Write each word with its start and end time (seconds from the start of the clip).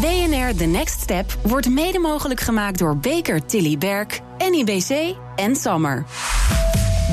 BNR 0.00 0.56
The 0.56 0.64
Next 0.64 1.00
Step 1.00 1.38
wordt 1.42 1.68
mede 1.68 1.98
mogelijk 1.98 2.40
gemaakt 2.40 2.78
door 2.78 2.96
Baker 2.96 3.46
Tilly 3.46 3.78
Berk, 3.78 4.20
NIBC 4.50 5.16
en 5.36 5.56
Sammer. 5.56 6.04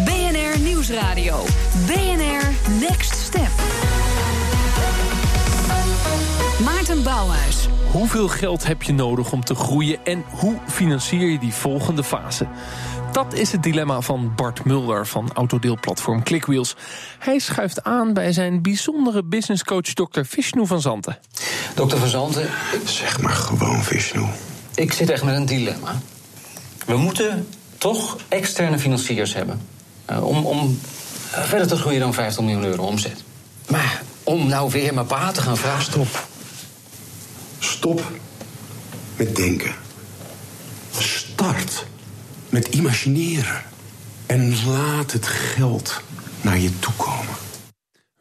BNR 0.06 0.60
Nieuwsradio. 0.60 1.44
BNR 1.86 2.74
Next 2.80 3.16
Step. 3.16 3.50
Maarten 6.64 7.04
Bouwhuis. 7.04 7.68
Hoeveel 7.92 8.28
geld 8.28 8.68
heb 8.68 8.84
je 8.84 8.94
nodig 8.94 9.32
om 9.32 9.44
te 9.44 9.56
groeien 9.56 10.06
en 10.06 10.24
hoe 10.30 10.56
financier 10.68 11.30
je 11.30 11.40
die 11.40 11.54
volgende 11.54 12.04
fase? 12.04 12.48
Dat 13.14 13.34
is 13.34 13.52
het 13.52 13.64
dilemma 13.64 14.02
van 14.02 14.34
Bart 14.36 14.66
Mulder 14.66 15.08
van 15.08 15.30
autodeelplatform 15.34 16.24
Clickwheels. 16.24 16.76
Hij 17.20 17.40
schuift 17.40 17.84
aan 17.84 18.14
bij 18.14 18.32
zijn 18.32 18.62
bijzondere 18.62 19.24
businesscoach 19.24 19.82
Dr. 19.94 20.22
Vishnu 20.24 20.68
van 20.68 20.82
Zanten. 20.82 21.20
Dokter 21.76 21.98
Van 21.98 22.08
Zanten, 22.08 22.50
Zeg 22.86 23.22
maar 23.22 23.32
gewoon 23.32 23.84
Vishnu. 23.84 24.24
ik 24.76 24.94
zit 24.94 25.10
echt 25.10 25.24
met 25.24 25.36
een 25.36 25.46
dilemma. 25.46 26.02
We 26.86 26.98
moeten 26.98 27.48
toch 27.78 28.18
externe 28.28 28.80
financiers 28.80 29.34
hebben. 29.34 29.62
eh, 30.06 30.24
om 30.24 30.46
om 30.46 30.80
verder 31.30 31.68
te 31.68 31.76
groeien 31.76 32.00
dan 32.00 32.14
50 32.14 32.44
miljoen 32.44 32.64
euro 32.64 32.84
omzet. 32.84 33.24
Maar 33.70 34.02
om 34.24 34.48
nou 34.48 34.70
weer 34.72 34.94
mijn 34.94 35.06
pa 35.08 35.32
te 35.32 35.42
gaan 35.42 35.58
vragen... 35.58 35.84
Stop. 35.84 36.28
Stop 37.60 38.12
met 39.16 39.36
denken. 39.36 39.72
Start 40.98 41.86
met 42.54 42.68
imagineren. 42.68 43.62
En 44.26 44.66
laat 44.66 45.12
het 45.12 45.28
geld 45.28 46.02
naar 46.42 46.58
je 46.58 46.80
toe 46.80 46.94
komen. 46.94 47.34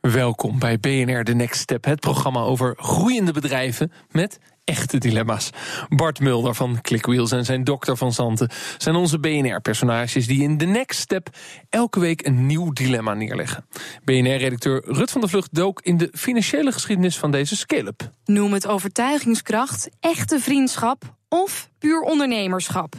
Welkom 0.00 0.58
bij 0.58 0.78
BNR 0.78 1.24
The 1.24 1.32
Next 1.32 1.60
Step, 1.60 1.84
het 1.84 2.00
programma 2.00 2.40
over 2.40 2.74
groeiende 2.76 3.32
bedrijven 3.32 3.92
met 4.10 4.38
echte 4.64 4.98
dilemma's. 4.98 5.50
Bart 5.88 6.20
Mulder 6.20 6.54
van 6.54 6.80
Clickwheels 6.80 7.32
en 7.32 7.44
zijn 7.44 7.64
dokter 7.64 7.96
van 7.96 8.12
Zanten 8.12 8.50
zijn 8.78 8.94
onze 8.94 9.18
BNR-personages 9.18 10.26
die 10.26 10.42
in 10.42 10.58
The 10.58 10.64
Next 10.64 11.00
Step 11.00 11.28
elke 11.68 12.00
week 12.00 12.26
een 12.26 12.46
nieuw 12.46 12.72
dilemma 12.72 13.14
neerleggen. 13.14 13.66
BNR-redacteur 14.04 14.82
Rut 14.84 15.10
van 15.10 15.20
der 15.20 15.30
Vlucht 15.30 15.54
dook 15.54 15.80
in 15.82 15.96
de 15.96 16.08
financiële 16.12 16.72
geschiedenis 16.72 17.18
van 17.18 17.30
deze 17.30 17.56
scale-up. 17.56 18.10
Noem 18.24 18.52
het 18.52 18.66
overtuigingskracht, 18.66 19.88
echte 20.00 20.40
vriendschap 20.40 21.16
of 21.28 21.70
puur 21.78 22.00
ondernemerschap. 22.00 22.94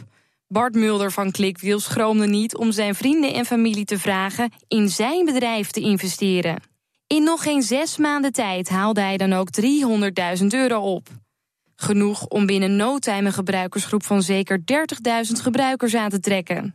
Bart 0.54 0.74
Mulder 0.74 1.12
van 1.12 1.30
Clickwheels 1.30 1.84
schroomde 1.84 2.26
niet 2.26 2.56
om 2.56 2.72
zijn 2.72 2.94
vrienden 2.94 3.34
en 3.34 3.44
familie 3.44 3.84
te 3.84 3.98
vragen 3.98 4.52
in 4.68 4.88
zijn 4.88 5.24
bedrijf 5.24 5.70
te 5.70 5.80
investeren. 5.80 6.62
In 7.06 7.22
nog 7.22 7.42
geen 7.42 7.62
zes 7.62 7.96
maanden 7.96 8.32
tijd 8.32 8.68
haalde 8.68 9.00
hij 9.00 9.16
dan 9.16 9.32
ook 9.32 9.48
300.000 10.40 10.46
euro 10.46 10.80
op. 10.80 11.08
Genoeg 11.76 12.26
om 12.26 12.46
binnen 12.46 12.76
no 12.76 12.98
time 12.98 13.26
een 13.26 13.32
gebruikersgroep 13.32 14.04
van 14.04 14.22
zeker 14.22 14.58
30.000 14.58 15.42
gebruikers 15.42 15.94
aan 15.94 16.10
te 16.10 16.20
trekken. 16.20 16.74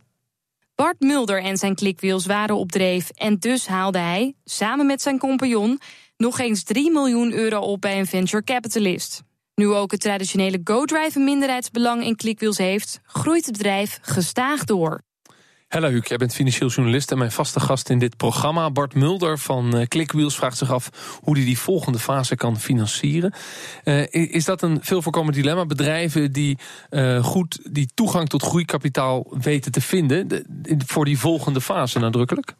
Bart 0.74 1.00
Mulder 1.00 1.42
en 1.42 1.56
zijn 1.56 1.74
Clickwheels 1.74 2.26
waren 2.26 2.56
op 2.56 2.72
dreef 2.72 3.10
en 3.10 3.38
dus 3.38 3.66
haalde 3.66 3.98
hij, 3.98 4.34
samen 4.44 4.86
met 4.86 5.02
zijn 5.02 5.18
compagnon, 5.18 5.80
nog 6.16 6.38
eens 6.38 6.62
3 6.62 6.90
miljoen 6.90 7.32
euro 7.32 7.58
op 7.58 7.80
bij 7.80 7.98
een 7.98 8.06
venture 8.06 8.44
capitalist. 8.44 9.22
Nu 9.54 9.68
ook 9.68 9.90
het 9.90 10.00
traditionele 10.00 10.60
GoDrive 10.64 11.18
een 11.18 11.24
minderheidsbelang 11.24 12.04
in 12.04 12.16
Clickwheels 12.16 12.58
heeft, 12.58 13.00
groeit 13.04 13.46
het 13.46 13.56
bedrijf 13.56 13.98
gestaag 14.02 14.64
door. 14.64 15.02
Hella 15.68 15.88
Huuk, 15.88 16.06
jij 16.08 16.16
bent 16.16 16.34
financieel 16.34 16.68
journalist 16.68 17.10
en 17.10 17.18
mijn 17.18 17.32
vaste 17.32 17.60
gast 17.60 17.90
in 17.90 17.98
dit 17.98 18.16
programma. 18.16 18.70
Bart 18.70 18.94
Mulder 18.94 19.38
van 19.38 19.76
eh, 19.76 19.86
Clickwheels 19.86 20.36
vraagt 20.36 20.58
zich 20.58 20.70
af 20.72 21.18
hoe 21.22 21.36
hij 21.36 21.44
die 21.44 21.58
volgende 21.58 21.98
fase 21.98 22.36
kan 22.36 22.60
financieren. 22.60 23.34
Eh, 23.84 24.06
is 24.12 24.44
dat 24.44 24.62
een 24.62 24.78
veel 24.82 25.02
voorkomend 25.02 25.34
dilemma? 25.34 25.66
Bedrijven 25.66 26.32
die 26.32 26.58
eh, 26.88 27.24
goed 27.24 27.58
die 27.74 27.90
toegang 27.94 28.28
tot 28.28 28.42
groeikapitaal 28.42 29.26
weten 29.40 29.72
te 29.72 29.80
vinden 29.80 30.28
de- 30.28 30.44
voor 30.86 31.04
die 31.04 31.18
volgende 31.18 31.60
fase 31.60 31.98
nadrukkelijk? 31.98 32.54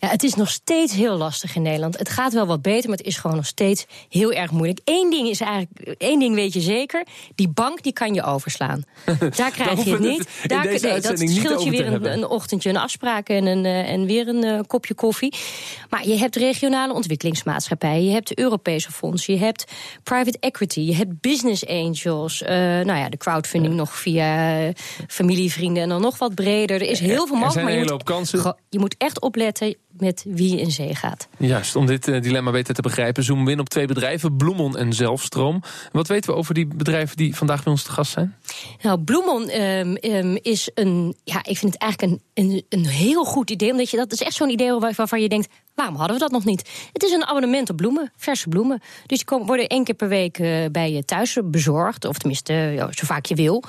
Ja, 0.00 0.08
het 0.08 0.22
is 0.22 0.34
nog 0.34 0.48
steeds 0.48 0.94
heel 0.94 1.16
lastig 1.16 1.54
in 1.54 1.62
Nederland. 1.62 1.98
Het 1.98 2.08
gaat 2.08 2.32
wel 2.32 2.46
wat 2.46 2.62
beter, 2.62 2.88
maar 2.88 2.98
het 2.98 3.06
is 3.06 3.16
gewoon 3.16 3.36
nog 3.36 3.46
steeds 3.46 3.86
heel 4.08 4.32
erg 4.32 4.50
moeilijk. 4.50 4.80
Eén 4.84 5.10
ding 5.10 5.28
is 5.28 5.40
eigenlijk, 5.40 5.94
één 5.98 6.18
ding 6.18 6.34
weet 6.34 6.52
je 6.52 6.60
zeker: 6.60 7.06
die 7.34 7.48
bank 7.48 7.82
die 7.82 7.92
kan 7.92 8.14
je 8.14 8.22
overslaan. 8.22 8.84
Daar 9.36 9.50
krijg 9.50 9.84
je 9.84 9.90
het 9.90 10.00
niet. 10.00 10.28
Daar, 10.46 10.64
nee, 10.64 11.00
dat 11.00 11.18
scheelt 11.18 11.62
je 11.62 11.70
weer 11.70 11.86
een, 11.86 12.12
een 12.12 12.26
ochtendje 12.26 12.68
een 12.68 12.76
afspraak 12.76 13.28
en, 13.28 13.46
een, 13.46 13.64
eh, 13.64 13.92
en 13.92 14.06
weer 14.06 14.28
een 14.28 14.44
eh, 14.44 14.60
kopje 14.66 14.94
koffie. 14.94 15.34
Maar 15.90 16.08
je 16.08 16.16
hebt 16.16 16.36
regionale 16.36 16.92
ontwikkelingsmaatschappijen, 16.92 18.04
je 18.04 18.12
hebt 18.12 18.28
de 18.28 18.38
Europese 18.38 18.92
fondsen, 18.92 19.34
je 19.34 19.40
hebt 19.40 19.64
private 20.02 20.38
equity, 20.40 20.80
je 20.80 20.94
hebt 20.94 21.20
business 21.20 21.66
angels. 21.66 22.42
eh, 22.42 22.56
nou 22.56 22.98
ja, 22.98 23.08
de 23.08 23.16
crowdfunding 23.16 23.74
nog 23.74 23.96
via 23.96 24.72
familie, 25.06 25.52
vrienden 25.52 25.82
en 25.82 25.88
dan 25.88 26.00
nog 26.00 26.18
wat 26.18 26.34
breder. 26.34 26.82
Er 26.82 26.88
is 26.88 27.00
heel 27.00 27.26
veel 27.26 27.36
Er 27.36 27.40
mogelijk. 27.40 27.64
maar 27.64 27.72
je 27.72 28.02
moet, 28.32 28.54
je 28.68 28.78
moet 28.78 28.94
echt 28.98 29.20
opletten 29.20 29.76
met 30.00 30.24
wie 30.28 30.60
in 30.60 30.70
zee 30.70 30.94
gaat. 30.94 31.28
Juist, 31.38 31.76
om 31.76 31.86
dit 31.86 32.08
eh, 32.08 32.22
dilemma 32.22 32.50
beter 32.50 32.74
te 32.74 32.82
begrijpen, 32.82 33.22
zoomen 33.22 33.44
we 33.44 33.50
in 33.50 33.60
op 33.60 33.68
twee 33.68 33.86
bedrijven, 33.86 34.36
Bloemon 34.36 34.76
en 34.76 34.92
Zelfstroom. 34.92 35.62
Wat 35.92 36.08
weten 36.08 36.30
we 36.30 36.36
over 36.36 36.54
die 36.54 36.66
bedrijven 36.66 37.16
die 37.16 37.36
vandaag 37.36 37.62
bij 37.62 37.72
ons 37.72 37.82
te 37.82 37.90
gast 37.90 38.12
zijn? 38.12 38.36
Nou, 38.82 38.98
Bloemon 39.00 39.48
ehm, 39.48 39.94
ehm, 39.94 40.36
is 40.42 40.70
een. 40.74 41.14
Ja, 41.24 41.38
ik 41.44 41.58
vind 41.58 41.72
het 41.72 41.82
eigenlijk 41.82 42.12
een, 42.34 42.44
een, 42.44 42.64
een 42.68 42.86
heel 42.86 43.24
goed 43.24 43.50
idee. 43.50 43.70
Omdat 43.70 43.90
je 43.90 43.96
dat 43.96 44.12
is 44.12 44.22
echt 44.22 44.34
zo'n 44.34 44.50
idee 44.50 44.72
waar- 44.72 44.92
waarvan 44.96 45.20
je 45.22 45.28
denkt. 45.28 45.48
Waarom 45.74 45.96
hadden 45.96 46.14
we 46.16 46.22
dat 46.22 46.30
nog 46.32 46.44
niet? 46.44 46.68
Het 46.92 47.02
is 47.02 47.12
een 47.12 47.24
abonnement 47.26 47.70
op 47.70 47.76
bloemen, 47.76 48.12
verse 48.16 48.48
bloemen. 48.48 48.78
Dus 49.06 49.18
die 49.18 49.24
komen, 49.26 49.46
worden 49.46 49.66
één 49.66 49.84
keer 49.84 49.94
per 49.94 50.08
week 50.08 50.38
eh, 50.38 50.50
bij 50.72 50.92
je 50.92 51.04
thuis 51.04 51.36
bezorgd. 51.44 52.04
Of 52.04 52.18
tenminste, 52.18 52.52
ja, 52.52 52.88
zo 52.92 53.06
vaak 53.06 53.26
je 53.26 53.34
wil. 53.34 53.62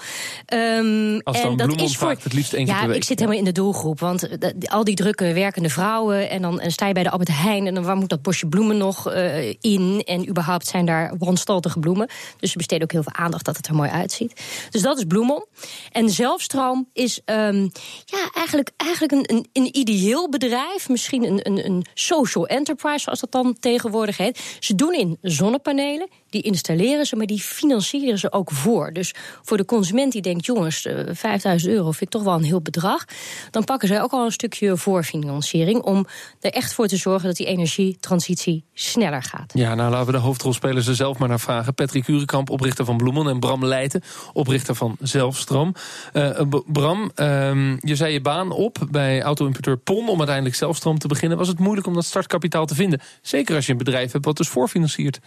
Ehm, 0.46 1.20
Als 1.24 1.42
dan 1.42 1.56
Bloemon 1.56 1.90
vraagt, 1.90 2.24
het 2.24 2.34
liefst 2.34 2.54
één 2.54 2.66
keer 2.66 2.74
ja, 2.74 2.80
per 2.80 2.88
week. 2.90 2.98
ik 2.98 3.04
zit 3.04 3.20
helemaal 3.20 3.40
in 3.40 3.46
de 3.46 3.52
doelgroep. 3.52 4.00
Want 4.00 4.28
eh, 4.28 4.36
dat- 4.40 4.70
al 4.70 4.84
die 4.84 4.96
drukke 4.96 5.34
werkende 5.34 5.70
vrouwen. 5.70 6.30
En 6.30 6.42
dan 6.42 6.60
en 6.60 6.72
sta 6.72 6.88
je 6.88 6.94
bij 6.94 7.04
de 7.04 7.10
Albert 7.10 7.30
Heijn. 7.34 7.68
En 7.68 7.74
dan 7.74 7.84
waar 7.84 7.96
moet 7.96 8.10
dat 8.10 8.22
bosje 8.22 8.48
bloemen 8.48 8.78
nog 8.78 9.10
eh, 9.12 9.50
in? 9.50 10.02
En 10.06 10.30
überhaupt 10.30 10.68
zijn 10.68 10.86
daar 10.86 11.14
wanstaltige 11.18 11.80
bloemen. 11.80 12.10
Dus 12.40 12.52
ze 12.52 12.58
besteden 12.58 12.84
ook 12.84 12.92
heel 12.92 13.04
veel 13.04 13.14
aandacht 13.16 13.46
dat 13.46 13.58
het 13.58 13.68
er 13.68 13.76
mooi 13.76 13.90
uitziet. 13.90 14.42
Dus 14.70 14.82
dat 14.82 14.98
is 14.98 15.04
Bloemon. 15.04 15.46
En 15.92 16.10
Zelfstroom 16.10 16.90
is 16.94 17.22
ehm, 17.26 17.62
ja, 18.06 18.30
eigenlijk, 18.34 18.72
eigenlijk 18.78 19.12
een, 19.12 19.36
een, 19.36 19.48
een 19.54 19.78
ideeel 19.78 20.30
bedrijf. 20.30 20.90
Misschien 20.90 21.24
een, 21.24 21.40
een, 21.44 21.66
een 21.66 21.86
social 21.94 22.48
enterprise, 22.48 23.00
zoals 23.00 23.20
dat 23.20 23.32
dan 23.32 23.58
tegenwoordig 23.60 24.18
heet. 24.18 24.58
Ze 24.60 24.76
doen 24.76 24.94
in 24.94 25.18
zonnepanelen. 25.22 26.08
Die 26.30 26.42
installeren 26.42 27.06
ze, 27.06 27.16
maar 27.16 27.26
die 27.26 27.40
financieren 27.42 28.18
ze 28.20 28.32
ook 28.32 28.52
voor. 28.52 28.94
Dus 28.94 29.14
voor 29.42 29.58
de 29.58 29.66
consument 29.66 30.12
die 30.12 30.22
denkt, 30.22 30.46
jongens, 30.46 30.86
eh, 30.86 31.00
5000 31.12 31.72
euro 31.72 31.84
vind 31.92 32.02
ik 32.02 32.10
toch 32.10 32.24
wel 32.24 32.34
een 32.34 32.44
heel 32.44 32.62
bedrag. 32.62 33.06
Dan 33.52 33.64
pakken 33.64 33.88
zij 33.88 34.02
ook 34.02 34.12
al 34.12 34.26
een 34.26 34.32
stukje 34.32 34.78
voorfinanciering 34.78 35.82
om 35.82 36.06
er 36.40 36.52
echt 36.52 36.74
voor 36.74 36.88
te 36.88 36.98
zorgen 36.98 37.28
dat 37.28 37.38
die 37.38 37.46
energietransitie 37.46 38.64
sneller 38.74 39.24
gaat. 39.24 39.52
Ja, 39.54 39.76
nou 39.76 39.92
laten 39.92 40.06
we 40.06 40.12
de 40.12 40.18
hoofdrolspelers 40.18 40.88
er 40.88 40.96
zelf 40.96 41.18
maar 41.18 41.30
naar 41.30 41.40
vragen. 41.40 41.74
Patrick 41.74 42.06
Hurenkamp, 42.06 42.50
oprichter 42.50 42.86
van 42.86 42.98
Bloemon. 42.98 43.30
En 43.30 43.40
Bram 43.40 43.66
Leijten, 43.66 44.04
oprichter 44.34 44.76
van 44.76 44.98
Zelfstroom. 45.02 45.74
Eh, 46.14 46.30
B- 46.50 46.64
Bram, 46.68 47.12
ehm, 47.16 47.78
je 47.80 47.96
zei 47.96 48.14
je 48.14 48.22
baan 48.22 48.52
op 48.52 48.88
bij 48.92 49.22
auto-importeur 49.22 49.78
PON... 49.78 50.10
om 50.10 50.18
uiteindelijk 50.18 50.56
Zelfstroom 50.56 50.98
te 50.98 51.08
beginnen. 51.08 51.38
Was 51.38 51.48
het 51.48 51.60
moeilijk 51.60 51.88
om 51.88 51.94
dat 51.94 52.06
startkapitaal 52.06 52.66
te 52.66 52.76
vinden? 52.76 53.02
Zeker 53.22 53.56
als 53.56 53.66
je 53.66 53.72
een 53.72 53.78
bedrijf 53.78 54.12
hebt 54.12 54.26
wat 54.26 54.38
dus 54.38 54.48
voorfinanciert. 54.48 55.20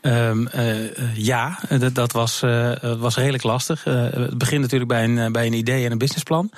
Ehm, 0.00 0.46
eh, 0.46 0.84
eh, 0.84 1.16
ja, 1.16 1.58
eh, 1.68 1.80
dat, 1.80 1.94
dat 1.94 2.12
was, 2.12 2.42
eh, 2.42 2.72
was 2.98 3.16
redelijk 3.16 3.42
lastig. 3.42 3.84
Het 3.84 4.38
begint 4.38 4.60
natuurlijk 4.60 4.90
bij 4.90 5.04
een, 5.04 5.32
bij 5.32 5.46
een 5.46 5.52
idee 5.52 5.84
en 5.84 5.92
een 5.92 5.98
businessplan. 5.98 6.50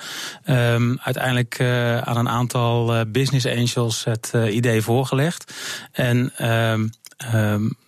Ehm, 0.43 0.95
uiteindelijk 0.99 1.61
aan 2.05 2.17
een 2.17 2.29
aantal 2.29 3.05
business 3.07 3.45
angels 3.45 4.03
het 4.03 4.33
idee 4.49 4.81
voorgelegd. 4.81 5.53
En 5.91 6.31
ehm, 6.37 6.87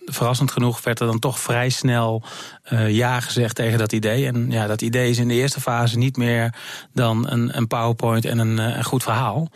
verrassend 0.04 0.50
genoeg 0.50 0.82
werd 0.82 1.00
er 1.00 1.06
dan 1.06 1.18
toch 1.18 1.38
vrij 1.38 1.68
snel 1.68 2.22
eh, 2.62 2.90
ja 2.90 3.20
gezegd 3.20 3.54
tegen 3.54 3.78
dat 3.78 3.92
idee. 3.92 4.26
En 4.26 4.50
ja, 4.50 4.66
dat 4.66 4.82
idee 4.82 5.10
is 5.10 5.18
in 5.18 5.28
de 5.28 5.34
eerste 5.34 5.60
fase 5.60 5.98
niet 5.98 6.16
meer 6.16 6.54
dan 6.92 7.30
een, 7.30 7.56
een 7.56 7.66
PowerPoint 7.66 8.24
en 8.24 8.38
een, 8.38 8.58
eh, 8.58 8.76
een 8.76 8.84
goed 8.84 9.02
verhaal. 9.02 9.50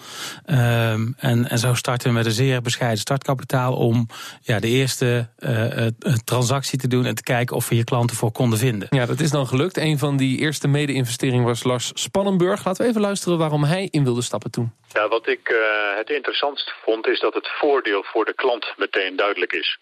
Ehm, 0.45 1.13
en, 1.17 1.49
en 1.49 1.59
zo 1.59 1.75
starten 1.75 2.09
we 2.09 2.15
met 2.15 2.27
een 2.27 2.33
zeer 2.33 2.63
bescheiden 2.63 2.99
startkapitaal 2.99 3.77
om 3.77 4.07
ja, 4.43 4.61
de 4.61 4.69
eerste 4.69 5.29
eh, 5.39 5.87
eh, 5.87 5.93
transactie 6.25 6.79
te 6.79 6.89
doen 6.89 7.05
en 7.05 7.15
te 7.15 7.23
kijken 7.23 7.57
of 7.57 7.69
we 7.69 7.75
hier 7.75 7.85
klanten 7.85 8.17
voor 8.17 8.33
konden 8.33 8.59
vinden. 8.59 8.89
Ja, 8.91 9.07
dat 9.07 9.21
is 9.21 9.31
dan 9.31 9.47
gelukt. 9.47 9.77
Een 9.77 9.99
van 9.99 10.17
die 10.17 10.39
eerste 10.39 10.69
mede-investeringen 10.69 11.45
was 11.45 11.65
Lars 11.65 11.91
Spannenburg. 11.95 12.65
Laten 12.65 12.83
we 12.83 12.89
even 12.89 13.01
luisteren 13.01 13.39
waarom 13.39 13.65
hij 13.65 13.89
in 13.91 14.05
wilde 14.05 14.23
stappen 14.23 14.51
toen. 14.51 14.73
Ja, 14.93 15.09
wat 15.09 15.29
ik 15.29 15.49
eh, 15.49 15.57
het 15.97 16.11
interessantst 16.11 16.75
vond 16.85 17.07
is 17.07 17.21
dat 17.21 17.35
het 17.35 17.49
voordeel 17.61 18.03
voor 18.03 18.25
de 18.25 18.35
klant 18.35 18.73
meteen 18.77 19.17
duidelijk 19.17 19.53
is. 19.53 19.79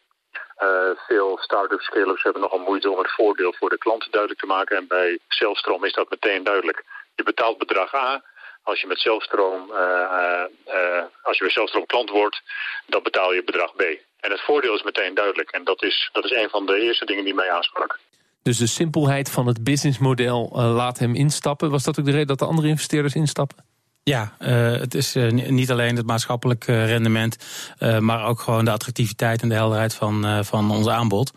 Eh, 0.56 0.91
veel 1.06 1.38
start-ups, 1.41 1.85
scale-ups 1.85 2.23
hebben 2.23 2.43
nogal 2.43 2.58
moeite 2.58 2.91
om 2.91 2.99
het 2.99 3.11
voordeel 3.11 3.53
voor 3.58 3.69
de 3.69 3.79
klant 3.79 4.08
duidelijk 4.11 4.41
te 4.41 4.47
maken. 4.47 4.76
En 4.76 4.87
bij 4.87 5.19
Zelfstroom 5.29 5.85
is 5.85 5.93
dat 5.93 6.11
meteen 6.11 6.44
duidelijk. 6.44 6.85
Je 7.14 7.23
betaalt 7.23 7.58
bedrag 7.58 7.94
A. 7.94 8.23
Als 8.62 8.81
je 8.81 8.87
met 8.87 9.00
Zelfstroom, 9.00 9.70
eh, 9.73 10.44
eh, 10.64 11.05
als 11.23 11.37
je 11.37 11.44
bij 11.44 11.53
Zelfstroom 11.53 11.87
klant 11.87 12.11
wordt, 12.11 12.43
dan 12.87 13.03
betaal 13.03 13.32
je 13.35 13.44
bedrag 13.44 13.75
B. 13.75 13.82
En 14.20 14.31
het 14.31 14.41
voordeel 14.41 14.75
is 14.75 14.82
meteen 14.82 15.14
duidelijk. 15.14 15.50
En 15.50 15.64
dat 15.64 15.82
is, 15.82 16.08
dat 16.12 16.25
is 16.25 16.31
een 16.31 16.49
van 16.49 16.67
de 16.67 16.81
eerste 16.81 17.05
dingen 17.05 17.25
die 17.25 17.35
mij 17.35 17.50
aansprak. 17.50 17.99
Dus 18.43 18.59
de 18.59 18.67
simpelheid 18.67 19.31
van 19.31 19.47
het 19.47 19.64
businessmodel 19.64 20.50
laat 20.52 20.99
hem 20.99 21.14
instappen. 21.14 21.70
Was 21.70 21.85
dat 21.85 21.99
ook 21.99 22.05
de 22.05 22.11
reden 22.11 22.26
dat 22.26 22.38
de 22.38 22.44
andere 22.44 22.69
investeerders 22.69 23.14
instappen? 23.14 23.75
Ja, 24.08 24.32
uh, 24.41 24.81
het 24.81 24.94
is 24.94 25.17
uh, 25.17 25.49
niet 25.49 25.70
alleen 25.70 25.97
het 25.97 26.06
maatschappelijk 26.06 26.64
rendement, 26.64 27.37
uh, 27.79 27.99
maar 27.99 28.25
ook 28.25 28.41
gewoon 28.41 28.64
de 28.64 28.70
attractiviteit 28.70 29.43
en 29.43 29.49
de 29.49 29.55
helderheid 29.55 29.94
van, 29.94 30.44
van 30.44 30.70
ons 30.70 30.87
aanbod. 30.87 31.32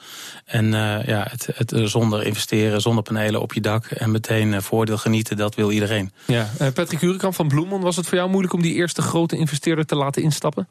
En 0.45 0.71
ja, 1.05 1.27
het, 1.29 1.49
het, 1.55 1.73
zonder 1.83 2.23
investeren, 2.23 2.81
zonder 2.81 3.03
panelen 3.03 3.41
op 3.41 3.53
je 3.53 3.61
dak 3.61 3.85
en 3.85 4.11
meteen 4.11 4.61
voordeel 4.61 4.97
genieten, 4.97 5.37
dat 5.37 5.55
wil 5.55 5.71
iedereen. 5.71 6.11
Ja, 6.25 6.49
Patrick 6.73 6.99
Hurekamp 6.99 7.35
van 7.35 7.47
Bloemon, 7.47 7.81
was 7.81 7.95
het 7.95 8.07
voor 8.07 8.17
jou 8.17 8.29
moeilijk 8.29 8.53
om 8.53 8.61
die 8.61 8.73
eerste 8.73 9.01
grote 9.01 9.37
investeerder 9.37 9.85
te 9.85 9.95
laten 9.95 10.21
instappen? 10.21 10.67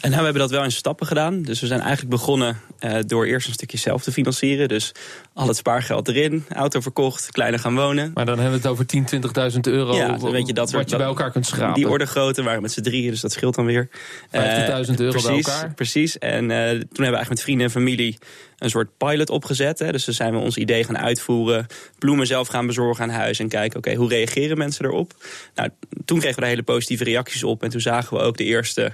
En 0.00 0.10
nou, 0.10 0.18
we 0.18 0.24
hebben 0.24 0.42
dat 0.42 0.50
wel 0.50 0.64
in 0.64 0.72
stappen 0.72 1.06
gedaan. 1.06 1.42
Dus 1.42 1.60
we 1.60 1.66
zijn 1.66 1.80
eigenlijk 1.80 2.10
begonnen 2.10 2.60
uh, 2.80 2.94
door 3.06 3.26
eerst 3.26 3.46
een 3.46 3.52
stukje 3.52 3.78
zelf 3.78 4.02
te 4.02 4.12
financieren. 4.12 4.68
Dus 4.68 4.92
al 5.34 5.46
het 5.46 5.56
spaargeld 5.56 6.08
erin, 6.08 6.44
auto 6.48 6.80
verkocht, 6.80 7.30
kleiner 7.30 7.60
gaan 7.60 7.74
wonen. 7.74 8.10
Maar 8.14 8.26
dan 8.26 8.38
hebben 8.38 8.60
we 8.60 8.62
het 8.62 8.72
over 8.72 8.86
10, 8.86 9.06
20.000 9.52 9.60
euro. 9.60 9.94
Ja, 9.94 10.16
dan 10.16 10.30
weet 10.30 10.46
je 10.46 10.52
dat 10.52 10.70
wat 10.70 10.90
je 10.90 10.96
bij 10.96 11.06
elkaar 11.06 11.30
kunt 11.30 11.46
schrapen. 11.46 11.74
Die 11.74 11.88
orde 11.88 12.06
grootte 12.06 12.42
waren 12.42 12.62
met 12.62 12.72
z'n 12.72 12.80
drieën, 12.80 13.10
dus 13.10 13.20
dat 13.20 13.32
scheelt 13.32 13.54
dan 13.54 13.64
weer. 13.64 13.88
50.000 13.90 14.30
euro 14.30 14.84
precies, 14.86 15.22
bij 15.22 15.36
elkaar. 15.36 15.74
Precies. 15.74 16.18
En 16.18 16.42
uh, 16.42 16.48
toen 16.48 16.78
hebben 16.78 16.88
we 16.96 17.02
eigenlijk 17.02 17.28
met 17.28 17.42
vrienden 17.42 17.66
en 17.66 17.72
familie 17.72 18.18
een 18.58 18.70
soort 18.70 18.96
pilot 18.96 19.30
opgezet. 19.30 19.78
Hè. 19.78 19.92
Dus 19.92 20.04
dan 20.04 20.14
zijn 20.14 20.32
we 20.32 20.38
ons 20.38 20.56
idee 20.56 20.84
gaan 20.84 20.98
uitvoeren. 20.98 21.66
Bloemen 21.98 22.26
zelf 22.26 22.48
gaan 22.48 22.66
bezorgen 22.66 23.04
aan 23.04 23.10
huis. 23.10 23.38
En 23.38 23.48
kijken, 23.48 23.78
oké, 23.78 23.88
okay, 23.88 24.00
hoe 24.00 24.08
reageren 24.08 24.58
mensen 24.58 24.84
erop? 24.84 25.12
Nou, 25.54 25.68
toen 26.04 26.18
kregen 26.18 26.34
we 26.34 26.40
daar 26.40 26.50
hele 26.50 26.62
positieve 26.62 27.04
reacties 27.04 27.44
op. 27.44 27.62
En 27.62 27.70
toen 27.70 27.80
zagen 27.80 28.16
we 28.16 28.22
ook 28.22 28.36
de 28.36 28.44
eerste 28.44 28.92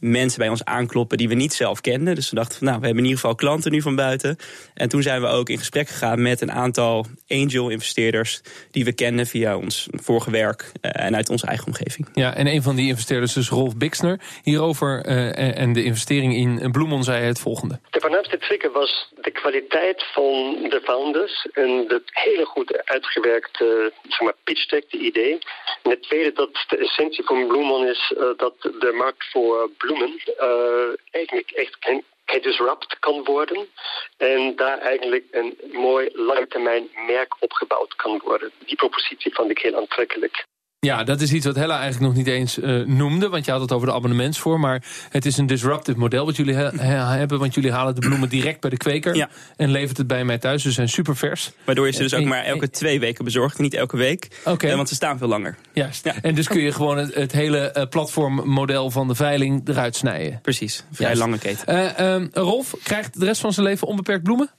mensen 0.00 0.38
bij 0.38 0.48
ons 0.48 0.64
aankloppen 0.64 1.18
die 1.18 1.28
we 1.28 1.34
niet 1.34 1.52
zelf 1.52 1.80
kenden. 1.80 2.14
Dus 2.14 2.30
we 2.30 2.36
dachten 2.36 2.58
van 2.58 2.66
nou, 2.66 2.80
we 2.80 2.86
hebben 2.86 3.04
in 3.04 3.10
ieder 3.10 3.20
geval 3.20 3.36
klanten 3.36 3.72
nu 3.72 3.82
van 3.82 3.96
buiten. 3.96 4.36
En 4.74 4.88
toen 4.88 5.02
zijn 5.02 5.20
we 5.20 5.26
ook 5.26 5.48
in 5.48 5.58
gesprek 5.58 5.88
gegaan 5.88 6.22
met 6.22 6.40
een 6.40 6.52
aantal 6.52 7.06
angel 7.28 7.68
investeerders 7.68 8.40
die 8.70 8.84
we 8.84 8.92
kennen 8.92 9.26
via 9.26 9.56
ons 9.56 9.88
vorige 9.90 10.30
werk 10.30 10.72
uh, 10.82 10.90
en 11.04 11.16
uit 11.16 11.30
onze 11.30 11.46
eigen 11.46 11.66
omgeving. 11.66 12.08
Ja, 12.14 12.34
en 12.34 12.46
een 12.46 12.62
van 12.62 12.76
die 12.76 12.88
investeerders 12.88 13.36
is 13.36 13.48
Rolf 13.48 13.76
Bixner. 13.76 14.20
Hierover 14.42 15.06
uh, 15.06 15.58
en 15.58 15.72
de 15.72 15.84
investering 15.84 16.34
in 16.36 16.70
Bloemon 16.70 17.04
zei 17.04 17.24
het 17.24 17.40
volgende. 17.40 17.80
De 17.90 18.00
voornaamste 18.00 18.38
trigger 18.38 18.72
was 18.72 19.12
de 19.20 19.30
kwaliteit 19.30 20.04
van 20.12 20.32
de 20.68 20.80
founders 20.84 21.48
en 21.52 21.84
het 21.88 22.02
hele 22.04 22.44
goed 22.44 22.82
uitgewerkte 22.84 23.92
zeg 24.08 24.20
maar, 24.20 24.34
pitch 24.44 24.66
deck, 24.66 24.90
de 24.90 24.98
idee. 24.98 25.38
En 25.82 25.90
het 25.90 26.02
tweede 26.02 26.32
dat 26.32 26.64
de 26.68 26.76
essentie 26.76 27.24
van 27.24 27.46
Bloemon 27.46 27.86
is 27.86 28.14
uh, 28.16 28.24
dat 28.36 28.54
de 28.60 28.92
markt 28.96 29.30
voor 29.32 29.70
uh, 29.90 30.94
eigenlijk 31.10 31.50
echt 31.50 31.76
gedisrupt 32.24 32.98
kan 32.98 33.24
worden. 33.24 33.68
En 34.16 34.56
daar 34.56 34.78
eigenlijk 34.78 35.24
een 35.30 35.58
mooi 35.72 36.10
langetermijn 36.12 36.88
merk 37.06 37.34
opgebouwd 37.38 37.96
kan 37.96 38.20
worden. 38.24 38.52
Die 38.58 38.76
propositie 38.76 39.34
vond 39.34 39.50
ik 39.50 39.58
heel 39.58 39.76
aantrekkelijk. 39.76 40.44
Ja, 40.78 41.04
dat 41.04 41.20
is 41.20 41.32
iets 41.32 41.46
wat 41.46 41.56
Hella 41.56 41.80
eigenlijk 41.80 42.12
nog 42.12 42.24
niet 42.24 42.34
eens 42.34 42.58
uh, 42.58 42.86
noemde. 42.86 43.28
Want 43.28 43.44
je 43.44 43.50
had 43.50 43.60
het 43.60 43.72
over 43.72 43.86
de 43.86 43.94
abonnementsvorm. 43.94 44.60
Maar 44.60 44.84
het 45.08 45.26
is 45.26 45.36
een 45.36 45.46
disruptive 45.46 45.98
model 45.98 46.24
wat 46.24 46.36
jullie 46.36 46.54
hebben. 46.54 47.38
Want 47.38 47.54
jullie 47.54 47.72
halen 47.72 47.94
de 47.94 48.00
bloemen 48.00 48.28
direct 48.28 48.60
bij 48.60 48.70
de 48.70 48.76
kweker. 48.76 49.16
Ja. 49.16 49.28
En 49.56 49.70
levert 49.70 49.96
het 49.96 50.06
bij 50.06 50.24
mij 50.24 50.38
thuis. 50.38 50.62
Ze 50.62 50.72
zijn 50.72 50.88
super 50.88 51.16
vers. 51.16 51.52
Waardoor 51.64 51.86
je 51.86 51.92
ze 51.92 52.02
dus 52.02 52.14
ook 52.14 52.24
maar 52.24 52.44
elke 52.44 52.70
twee 52.70 53.00
weken 53.00 53.24
bezorgt. 53.24 53.58
Niet 53.58 53.74
elke 53.74 53.96
week. 53.96 54.40
Okay. 54.44 54.70
Uh, 54.70 54.76
want 54.76 54.88
ze 54.88 54.94
staan 54.94 55.18
veel 55.18 55.28
langer. 55.28 55.56
Juist. 55.72 56.04
Ja. 56.04 56.14
En 56.22 56.34
dus 56.34 56.48
kun 56.48 56.60
je 56.60 56.72
gewoon 56.72 56.98
het, 56.98 57.14
het 57.14 57.32
hele 57.32 57.86
platformmodel 57.90 58.90
van 58.90 59.08
de 59.08 59.14
veiling 59.14 59.68
eruit 59.68 59.96
snijden. 59.96 60.38
Precies. 60.42 60.84
Vrij 60.92 61.06
Juist. 61.06 61.22
lange 61.22 61.38
keten. 61.38 62.04
Um, 62.06 62.28
Rolf 62.32 62.74
krijgt 62.82 63.20
de 63.20 63.24
rest 63.24 63.40
van 63.40 63.52
zijn 63.52 63.66
leven 63.66 63.86
onbeperkt 63.86 64.22
bloemen? 64.22 64.50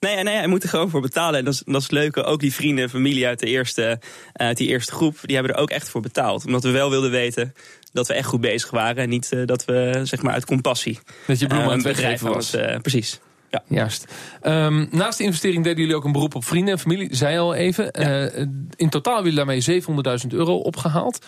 Nee, 0.00 0.22
nee, 0.22 0.34
hij 0.34 0.46
moet 0.46 0.62
er 0.62 0.68
gewoon 0.68 0.90
voor 0.90 1.00
betalen. 1.00 1.38
En 1.38 1.44
dat 1.44 1.54
is, 1.54 1.62
dat 1.64 1.76
is 1.76 1.82
het 1.82 1.92
leuke. 1.92 2.22
Ook 2.22 2.40
die 2.40 2.54
vrienden 2.54 2.84
en 2.84 2.90
familie 2.90 3.26
uit, 3.26 3.38
de 3.38 3.46
eerste, 3.46 4.00
uit 4.32 4.56
die 4.56 4.68
eerste 4.68 4.92
groep... 4.92 5.18
die 5.22 5.36
hebben 5.36 5.54
er 5.54 5.60
ook 5.60 5.70
echt 5.70 5.88
voor 5.88 6.00
betaald. 6.00 6.44
Omdat 6.46 6.62
we 6.62 6.70
wel 6.70 6.90
wilden 6.90 7.10
weten 7.10 7.54
dat 7.92 8.08
we 8.08 8.14
echt 8.14 8.26
goed 8.26 8.40
bezig 8.40 8.70
waren. 8.70 9.02
En 9.02 9.08
niet 9.08 9.30
uh, 9.32 9.46
dat 9.46 9.64
we 9.64 10.00
zeg 10.02 10.22
maar 10.22 10.32
uit 10.32 10.44
compassie... 10.44 10.98
Dat 11.26 11.38
je 11.38 11.46
bloemen 11.46 11.66
uh, 11.66 11.72
aan 11.72 11.78
het 11.84 11.96
weggeven 11.96 12.32
was. 12.32 12.52
Het, 12.52 12.70
uh, 12.70 12.78
precies. 12.78 13.20
Ja. 13.50 13.62
Juist. 13.68 14.06
Um, 14.42 14.88
naast 14.90 15.18
de 15.18 15.24
investering 15.24 15.64
deden 15.64 15.80
jullie 15.80 15.96
ook 15.96 16.04
een 16.04 16.12
beroep 16.12 16.34
op 16.34 16.44
vrienden 16.44 16.74
en 16.74 16.80
familie. 16.80 17.16
Zei 17.16 17.38
al 17.38 17.54
even. 17.54 17.88
Ja. 17.92 18.30
In 18.76 18.88
totaal 18.88 19.14
hebben 19.14 19.32
jullie 19.32 19.62
daarmee 19.62 20.20
700.000 20.22 20.28
euro 20.28 20.56
opgehaald. 20.56 21.26